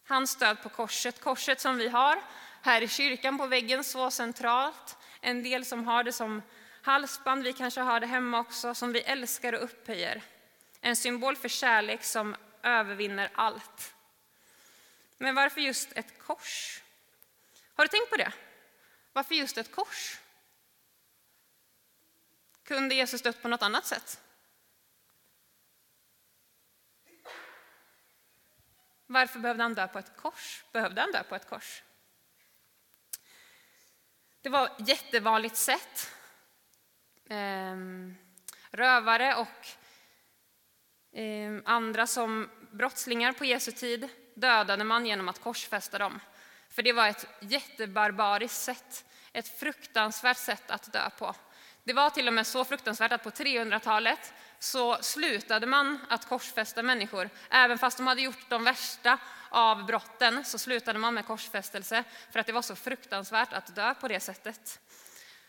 Hans 0.05 0.37
död 0.37 0.63
på 0.63 0.69
korset, 0.69 1.21
korset 1.21 1.61
som 1.61 1.77
vi 1.77 1.89
har 1.89 2.23
här 2.63 2.83
i 2.83 2.89
kyrkan 2.89 3.39
på 3.39 3.47
väggen 3.47 3.85
så 3.85 4.11
centralt. 4.11 4.97
En 5.21 5.43
del 5.43 5.65
som 5.65 5.85
har 5.87 6.05
det 6.05 6.13
som 6.13 6.43
halsband, 6.83 7.43
vi 7.43 7.53
kanske 7.53 7.81
har 7.81 8.01
det 8.01 8.07
hemma 8.07 8.39
också, 8.41 8.75
som 8.75 8.93
vi 8.93 9.01
älskar 9.01 9.53
och 9.53 9.65
upphöjer. 9.65 10.23
En 10.81 10.97
symbol 10.97 11.37
för 11.37 11.49
kärlek 11.49 12.05
som 12.05 12.37
övervinner 12.63 13.31
allt. 13.35 13.95
Men 15.19 15.35
varför 15.35 15.61
just 15.61 15.93
ett 15.93 16.19
kors? 16.19 16.83
Har 17.75 17.85
du 17.85 17.89
tänkt 17.89 18.11
på 18.11 18.17
det? 18.17 18.33
Varför 19.13 19.35
just 19.35 19.59
ett 19.59 19.73
kors? 19.73 20.19
Kunde 22.65 22.95
Jesus 22.95 23.23
dött 23.23 23.43
på 23.43 23.49
något 23.49 23.63
annat 23.63 23.87
sätt? 23.87 24.21
Varför 29.07 29.39
behövde 29.39 29.63
han 29.63 29.75
dö 29.75 29.89
på 29.89 29.99
ett 29.99 30.17
kors? 30.17 30.65
Behövde 30.73 31.01
han 31.01 31.13
dö 31.13 31.23
på 31.23 31.35
ett 31.35 31.49
kors? 31.49 31.83
Det 34.43 34.49
var 34.49 34.67
ett 34.67 34.89
jättevanligt 34.89 35.57
sätt. 35.57 36.11
Ehm, 37.29 38.17
rövare 38.71 39.35
och 39.35 39.67
ehm, 41.13 41.63
andra 41.65 42.07
som 42.07 42.51
brottslingar 42.73 43.33
på 43.33 43.45
Jesu 43.45 43.73
tid 43.73 44.09
dödade 44.35 44.85
man 44.85 45.07
genom 45.07 45.29
att 45.29 45.41
korsfästa 45.41 45.99
dem. 45.99 46.21
För 46.69 46.83
det 46.83 46.93
var 46.93 47.09
ett 47.09 47.27
jättebarbariskt 47.41 48.61
sätt, 48.61 49.05
ett 49.33 49.61
fruktansvärt 49.61 50.39
sätt 50.39 50.71
att 50.71 50.93
dö 50.93 51.11
på. 51.19 51.35
Det 51.85 51.93
var 51.93 52.11
till 52.11 52.29
och 52.29 52.35
med 52.35 52.47
så 52.47 52.65
fruktansvärt 52.65 53.13
att 53.13 53.23
på 53.23 53.31
300-talet 53.31 54.33
så 54.59 55.03
slutade 55.03 55.67
man 55.67 55.99
att 56.09 56.29
korsfästa 56.29 56.83
människor. 56.83 57.31
Även 57.51 57.79
fast 57.79 57.97
de 57.97 58.07
hade 58.07 58.23
gjort 58.23 58.49
de 58.49 58.65
värsta 58.65 59.19
av 59.51 59.87
brotten 59.87 60.45
så 60.45 60.59
slutade 60.59 60.99
man 60.99 61.15
med 61.15 61.27
korsfästelse 61.27 62.05
för 62.31 62.39
att 62.39 62.47
det 62.47 62.53
var 62.53 62.63
så 62.63 62.77
fruktansvärt 62.77 63.53
att 63.53 63.75
dö 63.75 63.95
på 63.95 64.09
det 64.09 64.21
sättet. 64.21 64.81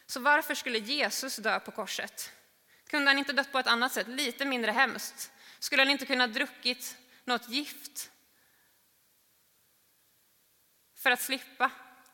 Så 0.05 0.19
varför 0.19 0.55
skulle 0.55 0.79
Jesus 0.79 1.35
dö 1.35 1.59
på 1.59 1.71
korset? 1.71 2.31
Kunde 2.87 3.09
han 3.09 3.17
inte 3.17 3.33
dött 3.33 3.51
på 3.51 3.59
ett 3.59 3.67
annat 3.67 3.91
sätt, 3.91 4.07
lite 4.07 4.45
mindre 4.45 4.71
hemskt? 4.71 5.31
Skulle 5.59 5.81
han 5.81 5.89
inte 5.89 6.05
kunna 6.05 6.27
druckit 6.27 6.97
något 7.23 7.49
gift 7.49 8.11
för 10.95 11.11
att 11.11 11.21
slippa 11.21 11.71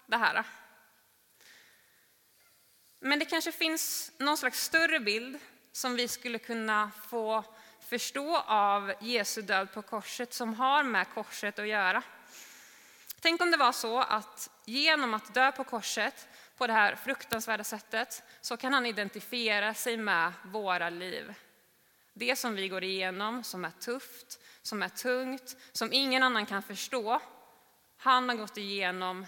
det 0.07 0.17
här? 0.17 0.43
Men 2.99 3.19
det 3.19 3.25
kanske 3.25 3.51
finns 3.51 4.11
någon 4.17 4.37
slags 4.37 4.63
större 4.63 4.99
bild 4.99 5.39
som 5.71 5.95
vi 5.95 6.07
skulle 6.07 6.39
kunna 6.39 6.91
få 7.09 7.43
förstå 7.89 8.37
av 8.37 8.93
Jesu 8.99 9.41
död 9.41 9.73
på 9.73 9.81
korset 9.81 10.33
som 10.33 10.53
har 10.53 10.83
med 10.83 11.09
korset 11.13 11.59
att 11.59 11.67
göra. 11.67 12.03
Tänk 13.19 13.41
om 13.41 13.51
det 13.51 13.57
var 13.57 13.71
så 13.71 13.99
att 13.99 14.49
genom 14.65 15.13
att 15.13 15.33
dö 15.33 15.51
på 15.51 15.63
korset 15.63 16.27
på 16.57 16.67
det 16.67 16.73
här 16.73 16.95
fruktansvärda 16.95 17.63
sättet 17.63 18.23
så 18.41 18.57
kan 18.57 18.73
han 18.73 18.85
identifiera 18.85 19.73
sig 19.73 19.97
med 19.97 20.31
våra 20.45 20.89
liv. 20.89 21.33
Det 22.13 22.35
som 22.35 22.55
vi 22.55 22.67
går 22.67 22.83
igenom, 22.83 23.43
som 23.43 23.65
är 23.65 23.71
tufft, 23.71 24.39
som 24.61 24.83
är 24.83 24.89
tungt, 24.89 25.57
som 25.71 25.93
ingen 25.93 26.23
annan 26.23 26.45
kan 26.45 26.63
förstå. 26.63 27.19
Han 27.97 28.29
har 28.29 28.35
gått 28.35 28.57
igenom 28.57 29.25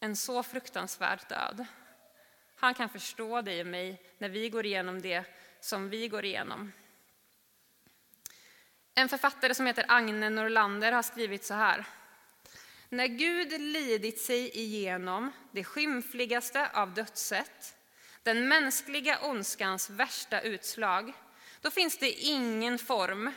en 0.00 0.16
så 0.16 0.42
fruktansvärd 0.42 1.20
död. 1.28 1.66
Han 2.56 2.74
kan 2.74 2.88
förstå 2.88 3.40
dig 3.40 3.60
och 3.60 3.66
mig 3.66 4.02
när 4.18 4.28
vi 4.28 4.48
går 4.48 4.66
igenom 4.66 5.02
det 5.02 5.24
som 5.60 5.88
vi 5.88 6.08
går 6.08 6.24
igenom. 6.24 6.72
En 8.94 9.08
författare 9.08 9.54
som 9.54 9.66
heter 9.66 9.84
Agne 9.88 10.30
Norlander 10.30 10.92
har 10.92 11.02
skrivit 11.02 11.44
så 11.44 11.54
här. 11.54 11.84
När 12.88 13.06
Gud 13.06 13.60
lidit 13.60 14.20
sig 14.20 14.58
igenom 14.58 15.32
det 15.52 15.64
skymfligaste 15.64 16.70
av 16.74 16.94
dödssätt, 16.94 17.76
den 18.22 18.48
mänskliga 18.48 19.18
ondskans 19.22 19.90
värsta 19.90 20.40
utslag, 20.40 21.12
då 21.60 21.70
finns 21.70 21.98
det 21.98 22.10
ingen 22.10 22.78
form, 22.78 23.30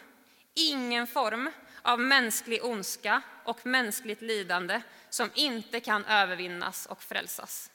ingen 0.54 1.08
form 1.08 1.52
av 1.82 2.00
mänsklig 2.00 2.66
ondska 2.66 3.22
och 3.44 3.66
mänskligt 3.66 4.22
lidande 4.22 4.82
som 5.10 5.30
inte 5.34 5.80
kan 5.80 6.06
övervinnas 6.06 6.86
och 6.86 7.04
frälsas. 7.04 7.72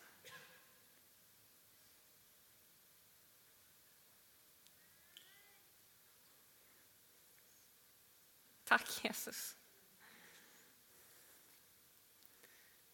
Tack 8.70 9.04
Jesus. 9.04 9.56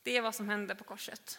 Det 0.03 0.17
är 0.17 0.21
vad 0.23 0.35
som 0.35 0.49
hände 0.49 0.75
på 0.75 0.85
korset. 0.85 1.39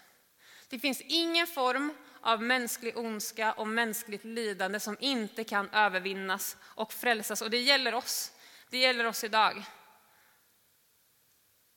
Det 0.70 0.80
finns 0.80 1.02
ingen 1.02 1.48
form 1.48 1.94
av 2.22 2.42
mänsklig 2.42 2.98
ondska 2.98 3.54
och 3.54 3.68
mänskligt 3.68 4.24
lidande 4.24 4.80
som 4.80 4.98
inte 5.00 5.44
kan 5.44 5.70
övervinnas 5.70 6.58
och 6.62 6.94
frälsas. 6.94 7.42
Och 7.42 7.50
det 7.50 7.58
gäller 7.58 7.94
oss. 7.94 8.32
Det 8.70 8.78
gäller 8.78 9.06
oss 9.06 9.24
idag. 9.24 9.64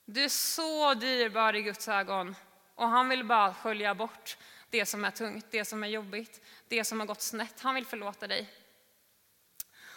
Du 0.04 0.24
är 0.24 0.28
så 0.28 0.94
dyrbar 0.94 1.56
i 1.56 1.62
Guds 1.62 1.88
ögon 1.88 2.36
och 2.74 2.88
han 2.88 3.08
vill 3.08 3.24
bara 3.24 3.54
skölja 3.54 3.94
bort 3.94 4.36
det 4.70 4.86
som 4.86 5.04
är 5.04 5.10
tungt, 5.10 5.46
det 5.50 5.64
som 5.64 5.84
är 5.84 5.88
jobbigt, 5.88 6.40
det 6.68 6.84
som 6.84 7.00
har 7.00 7.06
gått 7.06 7.22
snett. 7.22 7.60
Han 7.60 7.74
vill 7.74 7.86
förlåta 7.86 8.26
dig. 8.26 8.50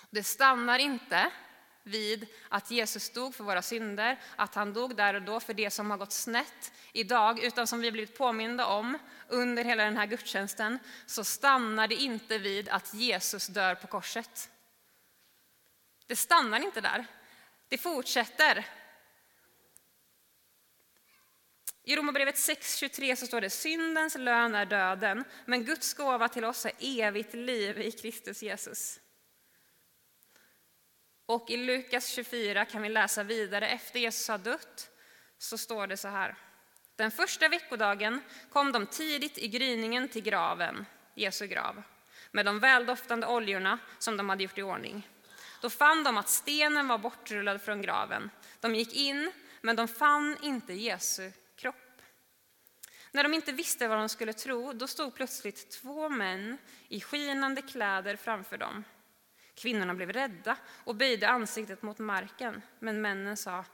Det 0.10 0.24
stannar 0.24 0.80
inte 0.80 1.32
vid 1.84 2.28
att 2.50 2.72
Jesus 2.72 3.10
dog 3.10 3.36
för 3.36 3.44
våra 3.44 3.62
synder, 3.62 4.20
att 4.36 4.56
han 4.56 4.74
dog 4.74 4.96
där 4.96 5.14
och 5.14 5.22
då 5.22 5.40
för 5.40 5.54
det 5.54 5.70
som 5.70 5.92
har 5.92 5.98
gått 5.98 6.12
snett 6.12 6.72
idag, 6.94 7.44
utan 7.44 7.68
som 7.68 7.82
vi 7.82 7.92
blivit 7.92 8.18
påminda 8.18 8.66
om 8.66 8.98
under 9.28 9.64
hela 9.64 9.84
den 9.84 9.98
här 9.98 10.06
gudstjänsten, 10.06 10.80
så 11.06 11.24
stannar 11.24 11.88
det 11.88 11.96
inte 11.96 12.38
vid 12.38 12.70
att 12.70 12.94
Jesus 12.94 13.48
dör 13.48 13.76
på 13.76 13.88
korset. 13.88 14.50
Det 16.08 16.16
stannar 16.16 16.60
inte 16.60 16.82
där. 16.82 17.06
Det 17.68 17.78
fortsätter. 17.78 18.66
I 21.84 21.96
Romarbrevet 21.96 22.36
6.23 22.36 23.16
så 23.16 23.28
står 23.28 23.42
det 23.42 23.50
syndens 23.50 24.16
lön 24.16 24.56
är 24.56 24.66
döden, 24.66 25.24
men 25.46 25.66
Guds 25.66 25.94
gåva 25.94 26.30
till 26.30 26.46
oss 26.46 26.66
är 26.66 26.72
evigt 26.80 27.34
liv 27.34 27.82
i 27.82 27.92
Kristus 27.92 28.44
Jesus. 28.44 29.00
Och 31.26 31.50
i 31.50 31.58
Lukas 31.58 32.08
24 32.08 32.66
kan 32.66 32.82
vi 32.82 32.90
läsa 32.90 33.24
vidare, 33.24 33.68
efter 33.68 34.00
Jesus 34.00 34.28
har 34.28 34.38
dött, 34.38 34.90
så 35.38 35.58
står 35.58 35.88
det 35.88 35.98
så 35.98 36.08
här. 36.08 36.36
Den 36.96 37.12
första 37.12 37.50
veckodagen 37.50 38.22
kom 38.50 38.72
de 38.72 38.88
tidigt 38.88 39.38
i 39.38 39.48
gryningen 39.48 40.10
till 40.10 40.24
graven, 40.24 40.86
Jesu 41.16 41.48
grav, 41.48 41.84
med 42.32 42.46
de 42.46 42.60
väldoftande 42.60 43.28
oljorna 43.28 43.80
som 44.00 44.18
de 44.18 44.30
hade 44.30 44.44
gjort 44.44 44.58
i 44.58 44.62
ordning. 44.62 45.10
Då 45.62 45.70
fann 45.70 46.04
de 46.04 46.18
att 46.18 46.30
stenen 46.30 46.88
var 46.88 46.98
bortrullad 46.98 47.62
från 47.62 47.82
graven. 47.82 48.30
De 48.60 48.76
gick 48.76 48.96
in, 48.96 49.32
men 49.62 49.76
de 49.76 49.88
fann 49.88 50.38
inte 50.42 50.74
Jesu 50.74 51.32
kropp. 51.56 52.02
När 53.12 53.24
de 53.24 53.34
inte 53.34 53.52
visste 53.52 53.88
vad 53.88 53.98
de 53.98 54.10
skulle 54.10 54.34
tro, 54.34 54.74
då 54.74 54.88
stod 54.88 55.16
plötsligt 55.16 55.72
två 55.72 56.10
män 56.10 56.58
i 56.88 57.02
skinande 57.02 57.62
kläder 57.62 58.16
framför 58.16 58.58
dem. 58.58 58.84
Kvinnorna 59.56 59.94
blev 59.94 60.12
rädda 60.12 60.58
och 60.84 60.96
böjde 60.96 61.30
ansiktet 61.30 61.82
mot 61.82 62.00
marken, 62.00 62.62
men 62.80 63.02
männen 63.02 63.38
sa 63.38 63.66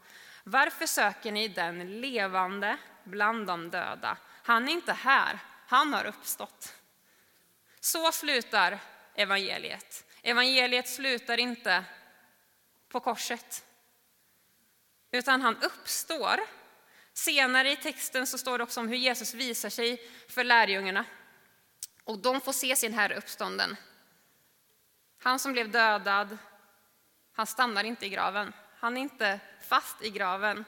varför 0.43 0.85
söker 0.85 1.31
ni 1.31 1.47
den 1.47 2.01
levande 2.01 2.77
bland 3.03 3.47
de 3.47 3.69
döda? 3.69 4.17
Han 4.43 4.69
är 4.69 4.73
inte 4.73 4.93
här, 4.93 5.39
han 5.67 5.93
har 5.93 6.05
uppstått. 6.05 6.73
Så 7.79 8.11
slutar 8.11 8.79
evangeliet. 9.15 10.05
Evangeliet 10.21 10.89
slutar 10.89 11.37
inte 11.37 11.83
på 12.89 12.99
korset, 12.99 13.65
utan 15.11 15.41
han 15.41 15.57
uppstår. 15.61 16.39
Senare 17.13 17.71
i 17.71 17.75
texten 17.75 18.27
så 18.27 18.37
står 18.37 18.57
det 18.57 18.63
också 18.63 18.79
om 18.79 18.87
hur 18.87 18.95
Jesus 18.95 19.33
visar 19.33 19.69
sig 19.69 20.11
för 20.27 20.43
lärjungarna. 20.43 21.05
Och 22.03 22.19
de 22.19 22.41
får 22.41 22.53
se 22.53 22.75
sin 22.75 22.93
Herre 22.93 23.15
uppstånden. 23.15 23.75
Han 25.19 25.39
som 25.39 25.51
blev 25.51 25.71
dödad, 25.71 26.37
han 27.31 27.47
stannar 27.47 27.83
inte 27.83 28.05
i 28.05 28.09
graven. 28.09 28.53
Han 28.77 28.97
är 28.97 29.01
inte 29.01 29.39
fast 29.61 30.03
i 30.03 30.09
graven. 30.09 30.65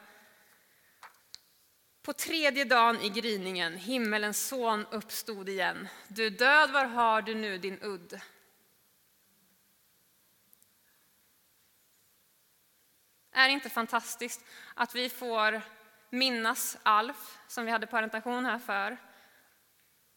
På 2.02 2.14
tredje 2.14 2.66
dagen 2.66 3.02
i 3.02 3.10
gryningen, 3.10 3.78
himmelens 3.78 4.48
son 4.48 4.86
uppstod 4.92 5.50
igen. 5.50 5.88
Du 6.08 6.30
död, 6.30 6.72
var 6.72 6.86
har 6.86 7.22
du 7.22 7.36
nu 7.36 7.58
din 7.58 7.80
udd? 7.82 8.22
Är 13.32 13.48
det 13.48 13.54
inte 13.54 13.70
fantastiskt 13.70 14.46
att 14.74 14.96
vi 14.96 15.10
får 15.10 15.62
minnas 16.10 16.78
Alf, 16.84 17.40
som 17.48 17.66
vi 17.66 17.72
hade 17.72 17.88
parentation 17.88 18.46
här 18.46 18.60
för, 18.60 18.98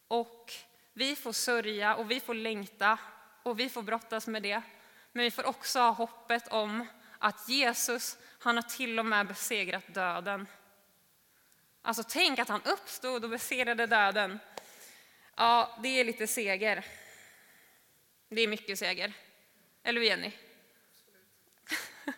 och 0.09 0.53
vi 0.93 1.17
får 1.17 1.33
sörja 1.33 1.97
och 1.97 2.11
vi 2.11 2.21
får 2.21 2.35
längta 2.35 2.99
och 3.45 3.61
vi 3.61 3.69
får 3.69 3.83
brottas 3.83 4.27
med 4.27 4.43
det. 4.43 4.63
Men 5.13 5.25
vi 5.25 5.31
får 5.31 5.47
också 5.47 5.79
ha 5.79 5.91
hoppet 5.91 6.49
om 6.49 6.87
att 7.19 7.49
Jesus, 7.49 8.19
han 8.39 8.57
har 8.57 8.63
till 8.63 8.99
och 8.99 9.07
med 9.07 9.27
besegrat 9.27 9.95
döden. 9.95 10.47
Alltså 11.83 12.03
tänk 12.09 12.39
att 12.39 12.49
han 12.49 12.63
uppstod 12.63 13.25
och 13.25 13.31
besegrade 13.31 13.87
döden. 13.87 14.39
Ja, 15.37 15.79
det 15.83 15.89
är 15.89 16.05
lite 16.05 16.27
seger. 16.27 16.85
Det 18.29 18.41
är 18.41 18.49
mycket 18.49 18.79
seger. 18.79 19.13
Eller 19.83 20.01
hur 20.01 20.09
Jenny? 20.09 20.33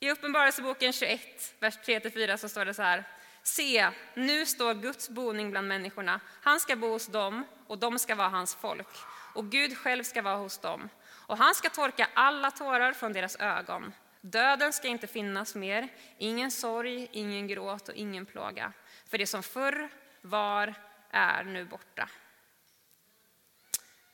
I 0.00 0.10
Uppenbarelseboken 0.10 0.92
21, 0.92 1.54
vers 1.58 1.78
3-4 1.78 2.36
så 2.36 2.48
står 2.48 2.64
det 2.64 2.74
så 2.74 2.82
här. 2.82 3.17
Se, 3.48 3.90
nu 4.14 4.46
står 4.46 4.74
Guds 4.74 5.08
boning 5.08 5.50
bland 5.50 5.68
människorna. 5.68 6.20
Han 6.40 6.60
ska 6.60 6.76
bo 6.76 6.88
hos 6.88 7.06
dem 7.06 7.44
och 7.66 7.78
de 7.78 7.98
ska 7.98 8.14
vara 8.14 8.28
hans 8.28 8.54
folk. 8.54 8.88
Och 9.34 9.50
Gud 9.50 9.78
själv 9.78 10.02
ska 10.02 10.22
vara 10.22 10.36
hos 10.36 10.58
dem. 10.58 10.88
Och 11.08 11.38
han 11.38 11.54
ska 11.54 11.70
torka 11.70 12.08
alla 12.14 12.50
tårar 12.50 12.92
från 12.92 13.12
deras 13.12 13.36
ögon. 13.36 13.92
Döden 14.20 14.72
ska 14.72 14.88
inte 14.88 15.06
finnas 15.06 15.54
mer, 15.54 15.88
ingen 16.18 16.50
sorg, 16.50 17.08
ingen 17.12 17.48
gråt 17.48 17.88
och 17.88 17.94
ingen 17.94 18.26
plåga. 18.26 18.72
För 19.10 19.18
det 19.18 19.26
som 19.26 19.42
förr 19.42 19.88
var 20.20 20.74
är 21.10 21.44
nu 21.44 21.64
borta. 21.64 22.08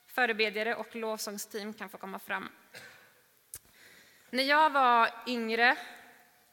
Förebedjare 0.07 0.75
och 0.75 0.97
lovsångsteam 0.97 1.75
kan 1.75 1.88
få 1.88 1.99
komma 1.99 2.18
fram. 2.18 2.49
När 4.31 4.44
jag 4.44 4.70
var 4.70 5.11
yngre 5.27 5.77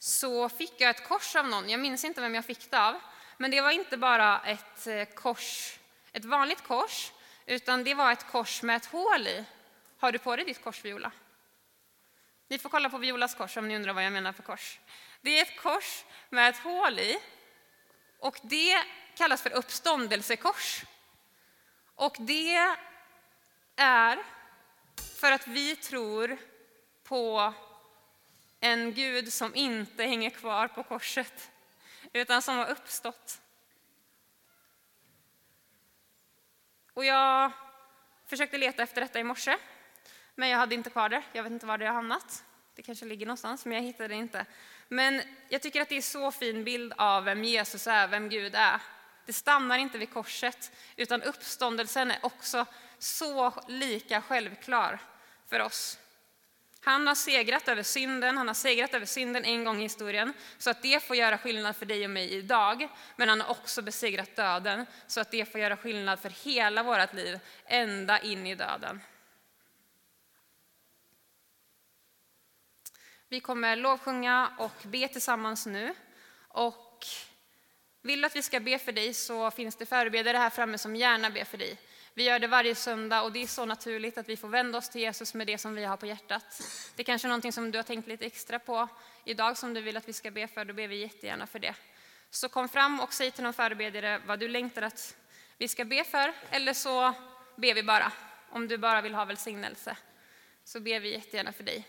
så 0.03 0.49
fick 0.49 0.73
jag 0.77 0.89
ett 0.89 1.07
kors 1.07 1.35
av 1.35 1.47
någon. 1.47 1.69
Jag 1.69 1.79
minns 1.79 2.05
inte 2.05 2.21
vem 2.21 2.35
jag 2.35 2.45
fick 2.45 2.71
det 2.71 2.79
av. 2.79 2.99
Men 3.37 3.51
det 3.51 3.61
var 3.61 3.71
inte 3.71 3.97
bara 3.97 4.41
ett 4.41 4.87
eh, 4.87 5.05
kors, 5.05 5.79
ett 6.13 6.25
vanligt 6.25 6.63
kors, 6.63 7.11
utan 7.45 7.83
det 7.83 7.93
var 7.93 8.11
ett 8.11 8.27
kors 8.31 8.61
med 8.61 8.75
ett 8.75 8.85
hål 8.85 9.27
i. 9.27 9.45
Har 9.97 10.11
du 10.11 10.19
på 10.19 10.35
dig 10.35 10.45
ditt 10.45 10.63
kors, 10.63 10.85
Viola? 10.85 11.11
Ni 12.47 12.59
får 12.59 12.69
kolla 12.69 12.89
på 12.89 12.97
Violas 12.97 13.35
kors 13.35 13.57
om 13.57 13.67
ni 13.67 13.75
undrar 13.75 13.93
vad 13.93 14.05
jag 14.05 14.13
menar 14.13 14.33
för 14.33 14.43
kors. 14.43 14.79
Det 15.21 15.39
är 15.39 15.41
ett 15.41 15.61
kors 15.61 16.05
med 16.29 16.49
ett 16.49 16.57
hål 16.57 16.99
i 16.99 17.17
och 18.19 18.37
det 18.43 18.83
kallas 19.17 19.41
för 19.41 19.53
uppståndelsekors. 19.53 20.83
Och 21.95 22.15
det 22.19 22.75
är 23.75 24.23
för 25.19 25.31
att 25.31 25.47
vi 25.47 25.75
tror 25.75 26.37
på 27.03 27.53
en 28.63 28.93
Gud 28.93 29.34
som 29.34 29.56
inte 29.56 30.04
hänger 30.04 30.30
kvar 30.30 30.67
på 30.67 30.84
korset, 30.84 31.52
utan 32.13 32.41
som 32.41 32.58
har 32.58 32.69
uppstått. 32.69 33.41
Och 36.93 37.06
jag 37.06 37.52
försökte 38.26 38.58
leta 38.58 38.84
efter 38.84 39.02
detta 39.02 39.19
i 39.19 39.24
morse, 39.24 39.58
men 40.36 40.50
jag 40.50 40.58
hade 40.58 40.76
inte 40.76 40.89
kvar 40.89 41.10
det. 41.10 41.24
Jag 41.34 41.43
vet 41.43 41.52
inte 41.52 41.65
var 41.65 41.78
det 41.78 41.86
har 41.86 41.93
hamnat. 41.93 42.43
Det 42.76 42.82
kanske 42.82 43.06
ligger 43.06 43.26
någonstans, 43.26 43.65
men 43.65 43.78
jag 43.78 43.84
hittade 43.84 44.08
det 44.08 44.15
inte. 44.15 44.45
Men 44.88 45.21
jag 45.50 45.62
tycker 45.62 45.82
att 45.82 45.89
det 45.89 45.97
är 45.97 46.02
så 46.02 46.32
fin 46.32 46.63
bild 46.63 46.93
av 46.97 47.24
vem 47.24 47.43
Jesus 47.43 47.88
är, 47.88 48.08
vem 48.08 48.30
Gud 48.30 48.56
är. 48.56 48.82
Det 49.26 49.34
stannar 49.34 49.78
inte 49.78 49.97
vid 49.97 50.13
korset, 50.13 50.71
utan 50.95 51.21
uppståndelsen 51.21 52.12
är 52.12 52.26
också 52.26 52.65
så 52.97 53.54
lika 53.67 54.21
självklar 54.21 55.00
för 55.47 55.60
oss. 55.60 56.00
Han 56.84 57.08
har 57.08 57.15
segrat 57.15 57.67
över 57.67 57.84
synden, 57.84 58.38
han 58.38 58.48
har 58.48 58.56
segrat 58.56 58.94
över 58.94 59.06
synden 59.06 59.46
en 59.46 59.63
gång 59.63 59.80
i 59.80 59.84
historien, 59.84 60.34
så 60.58 60.70
att 60.70 60.82
det 60.82 61.04
får 61.04 61.15
göra 61.15 61.38
skillnad 61.38 61.76
för 61.76 61.86
dig 61.86 62.06
och 62.06 62.10
mig 62.10 62.34
idag. 62.34 62.88
Men 63.15 63.30
han 63.30 63.41
har 63.41 63.50
också 63.52 63.82
besegrat 63.82 64.36
döden, 64.36 64.86
så 65.08 65.22
att 65.22 65.32
det 65.32 65.52
får 65.52 65.62
göra 65.62 65.78
skillnad 65.78 66.20
för 66.20 66.30
hela 66.30 66.84
vårt 66.84 67.13
liv, 67.13 67.39
ända 67.65 68.20
in 68.20 68.48
i 68.48 68.56
döden. 68.56 69.02
Vi 73.32 73.39
kommer 73.39 73.76
lovsjunga 73.76 74.54
och 74.58 74.76
be 74.84 75.08
tillsammans 75.08 75.65
nu. 75.65 75.94
Och 76.48 77.06
vill 78.02 78.22
du 78.22 78.26
att 78.26 78.36
vi 78.36 78.41
ska 78.41 78.60
be 78.60 78.80
för 78.80 78.91
dig 78.91 79.13
så 79.13 79.52
finns 79.52 79.76
det 79.76 79.86
förebedjare 79.86 80.38
här 80.38 80.50
framme 80.50 80.78
som 80.78 80.96
gärna 80.96 81.30
ber 81.30 81.44
för 81.44 81.58
dig. 81.58 81.78
Vi 82.13 82.24
gör 82.24 82.39
det 82.39 82.47
varje 82.47 82.76
söndag 82.76 83.21
och 83.21 83.32
det 83.32 83.43
är 83.43 83.47
så 83.47 83.65
naturligt 83.65 84.17
att 84.17 84.30
vi 84.30 84.38
får 84.38 84.47
vända 84.47 84.78
oss 84.78 84.89
till 84.89 85.02
Jesus 85.02 85.34
med 85.34 85.47
det 85.47 85.58
som 85.58 85.76
vi 85.76 85.86
har 85.86 85.97
på 85.97 86.06
hjärtat. 86.06 86.62
Det 86.95 87.02
är 87.02 87.04
kanske 87.04 87.28
är 87.28 87.30
någonting 87.30 87.52
som 87.52 87.71
du 87.71 87.78
har 87.78 87.84
tänkt 87.84 88.08
lite 88.08 88.26
extra 88.26 88.60
på 88.60 88.88
idag 89.26 89.58
som 89.58 89.74
du 89.74 89.82
vill 89.82 89.97
att 89.97 90.08
vi 90.08 90.13
ska 90.13 90.32
be 90.32 90.47
för, 90.47 90.65
då 90.65 90.74
ber 90.74 90.88
vi 90.88 90.95
jättegärna 90.95 91.47
för 91.47 91.60
det. 91.60 91.76
Så 92.30 92.50
kom 92.50 92.69
fram 92.69 93.00
och 93.00 93.13
säg 93.13 93.32
till 93.32 93.43
någon 93.43 93.54
förebedjare 93.54 94.21
vad 94.26 94.39
du 94.39 94.47
längtar 94.47 94.82
att 94.82 95.15
vi 95.58 95.67
ska 95.67 95.86
be 95.86 96.04
för, 96.04 96.34
eller 96.50 96.74
så 96.74 97.13
ber 97.56 97.74
vi 97.74 97.84
bara. 97.84 98.12
Om 98.50 98.67
du 98.67 98.78
bara 98.78 99.02
vill 99.02 99.15
ha 99.15 99.26
välsignelse 99.26 99.97
så 100.63 100.80
ber 100.80 101.00
vi 101.00 101.12
jättegärna 101.12 101.54
för 101.54 101.63
dig. 101.63 101.88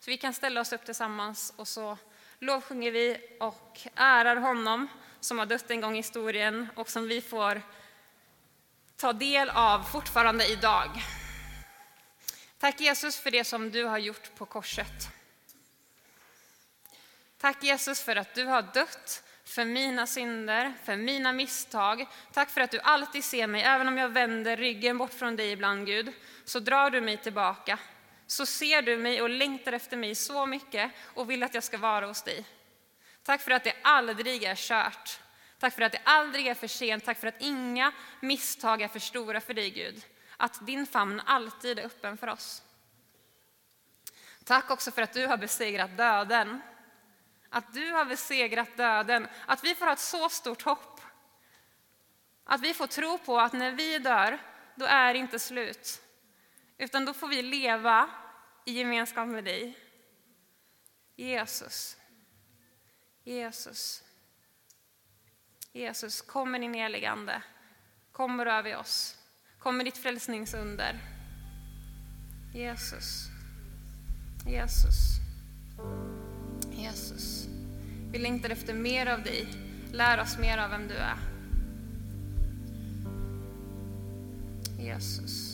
Så 0.00 0.10
vi 0.10 0.16
kan 0.16 0.34
ställa 0.34 0.60
oss 0.60 0.72
upp 0.72 0.84
tillsammans 0.84 1.54
och 1.56 1.68
så 1.68 1.98
lovsjunger 2.38 2.90
vi 2.90 3.36
och 3.40 3.80
ärar 3.94 4.36
honom 4.36 4.88
som 5.20 5.38
har 5.38 5.46
dött 5.46 5.70
en 5.70 5.80
gång 5.80 5.94
i 5.94 5.96
historien 5.96 6.68
och 6.76 6.90
som 6.90 7.08
vi 7.08 7.20
får 7.20 7.62
ta 9.02 9.12
del 9.12 9.50
av 9.50 9.82
fortfarande 9.82 10.46
idag. 10.46 10.90
Tack 12.58 12.80
Jesus 12.80 13.16
för 13.16 13.30
det 13.30 13.44
som 13.44 13.70
du 13.70 13.84
har 13.84 13.98
gjort 13.98 14.34
på 14.34 14.46
korset. 14.46 15.08
Tack 17.38 17.62
Jesus 17.62 18.00
för 18.00 18.16
att 18.16 18.34
du 18.34 18.44
har 18.44 18.62
dött 18.62 19.22
för 19.44 19.64
mina 19.64 20.06
synder, 20.06 20.74
för 20.84 20.96
mina 20.96 21.32
misstag. 21.32 22.06
Tack 22.32 22.50
för 22.50 22.60
att 22.60 22.70
du 22.70 22.80
alltid 22.80 23.24
ser 23.24 23.46
mig, 23.46 23.62
även 23.62 23.88
om 23.88 23.98
jag 23.98 24.08
vänder 24.08 24.56
ryggen 24.56 24.98
bort 24.98 25.12
från 25.12 25.36
dig 25.36 25.50
ibland 25.50 25.86
Gud, 25.86 26.12
så 26.44 26.60
drar 26.60 26.90
du 26.90 27.00
mig 27.00 27.16
tillbaka. 27.16 27.78
Så 28.26 28.46
ser 28.46 28.82
du 28.82 28.96
mig 28.96 29.22
och 29.22 29.30
längtar 29.30 29.72
efter 29.72 29.96
mig 29.96 30.14
så 30.14 30.46
mycket 30.46 30.90
och 31.14 31.30
vill 31.30 31.42
att 31.42 31.54
jag 31.54 31.64
ska 31.64 31.78
vara 31.78 32.06
hos 32.06 32.22
dig. 32.22 32.44
Tack 33.22 33.40
för 33.40 33.50
att 33.50 33.64
det 33.64 33.74
aldrig 33.82 34.44
är 34.44 34.56
kört. 34.56 35.20
Tack 35.62 35.74
för 35.74 35.82
att 35.82 35.92
det 35.92 36.00
aldrig 36.04 36.46
är 36.46 36.54
för 36.54 36.66
sent. 36.66 37.04
Tack 37.04 37.18
för 37.18 37.26
att 37.26 37.40
inga 37.40 37.92
misstag 38.20 38.82
är 38.82 38.88
för 38.88 38.98
stora 38.98 39.40
för 39.40 39.54
dig, 39.54 39.70
Gud. 39.70 40.04
Att 40.36 40.66
din 40.66 40.86
famn 40.86 41.20
alltid 41.26 41.78
är 41.78 41.84
öppen 41.84 42.16
för 42.16 42.26
oss. 42.28 42.62
Tack 44.44 44.70
också 44.70 44.90
för 44.90 45.02
att 45.02 45.12
du 45.12 45.26
har 45.26 45.36
besegrat 45.36 45.96
döden. 45.96 46.60
Att 47.48 47.74
du 47.74 47.92
har 47.92 48.04
besegrat 48.04 48.76
döden. 48.76 49.28
Att 49.46 49.64
vi 49.64 49.74
får 49.74 49.86
ha 49.86 49.92
ett 49.92 49.98
så 49.98 50.28
stort 50.28 50.62
hopp. 50.62 51.00
Att 52.44 52.60
vi 52.60 52.74
får 52.74 52.86
tro 52.86 53.18
på 53.18 53.40
att 53.40 53.52
när 53.52 53.70
vi 53.72 53.98
dör, 53.98 54.38
då 54.74 54.84
är 54.84 55.12
det 55.12 55.18
inte 55.18 55.38
slut. 55.38 56.02
Utan 56.78 57.04
då 57.04 57.14
får 57.14 57.28
vi 57.28 57.42
leva 57.42 58.10
i 58.64 58.72
gemenskap 58.72 59.28
med 59.28 59.44
dig. 59.44 59.78
Jesus. 61.16 61.96
Jesus. 63.24 64.02
Jesus, 65.74 66.20
kom 66.20 66.50
med 66.50 66.60
din 66.60 66.74
helige 66.74 67.10
Ande. 67.10 67.42
Kom 68.12 68.40
och 68.40 68.46
rör 68.46 68.62
vid 68.62 68.76
oss. 68.76 69.16
Kom 69.58 69.76
med 69.76 69.86
ditt 69.86 69.98
frälsningsunder. 69.98 71.00
Jesus. 72.54 73.28
Jesus. 74.46 75.18
Jesus. 76.70 77.46
Vi 78.12 78.18
längtar 78.18 78.50
efter 78.50 78.74
mer 78.74 79.06
av 79.06 79.22
dig. 79.22 79.46
Lär 79.92 80.20
oss 80.20 80.38
mer 80.38 80.58
av 80.58 80.70
vem 80.70 80.88
du 80.88 80.94
är. 80.94 81.16
Jesus. 84.78 85.51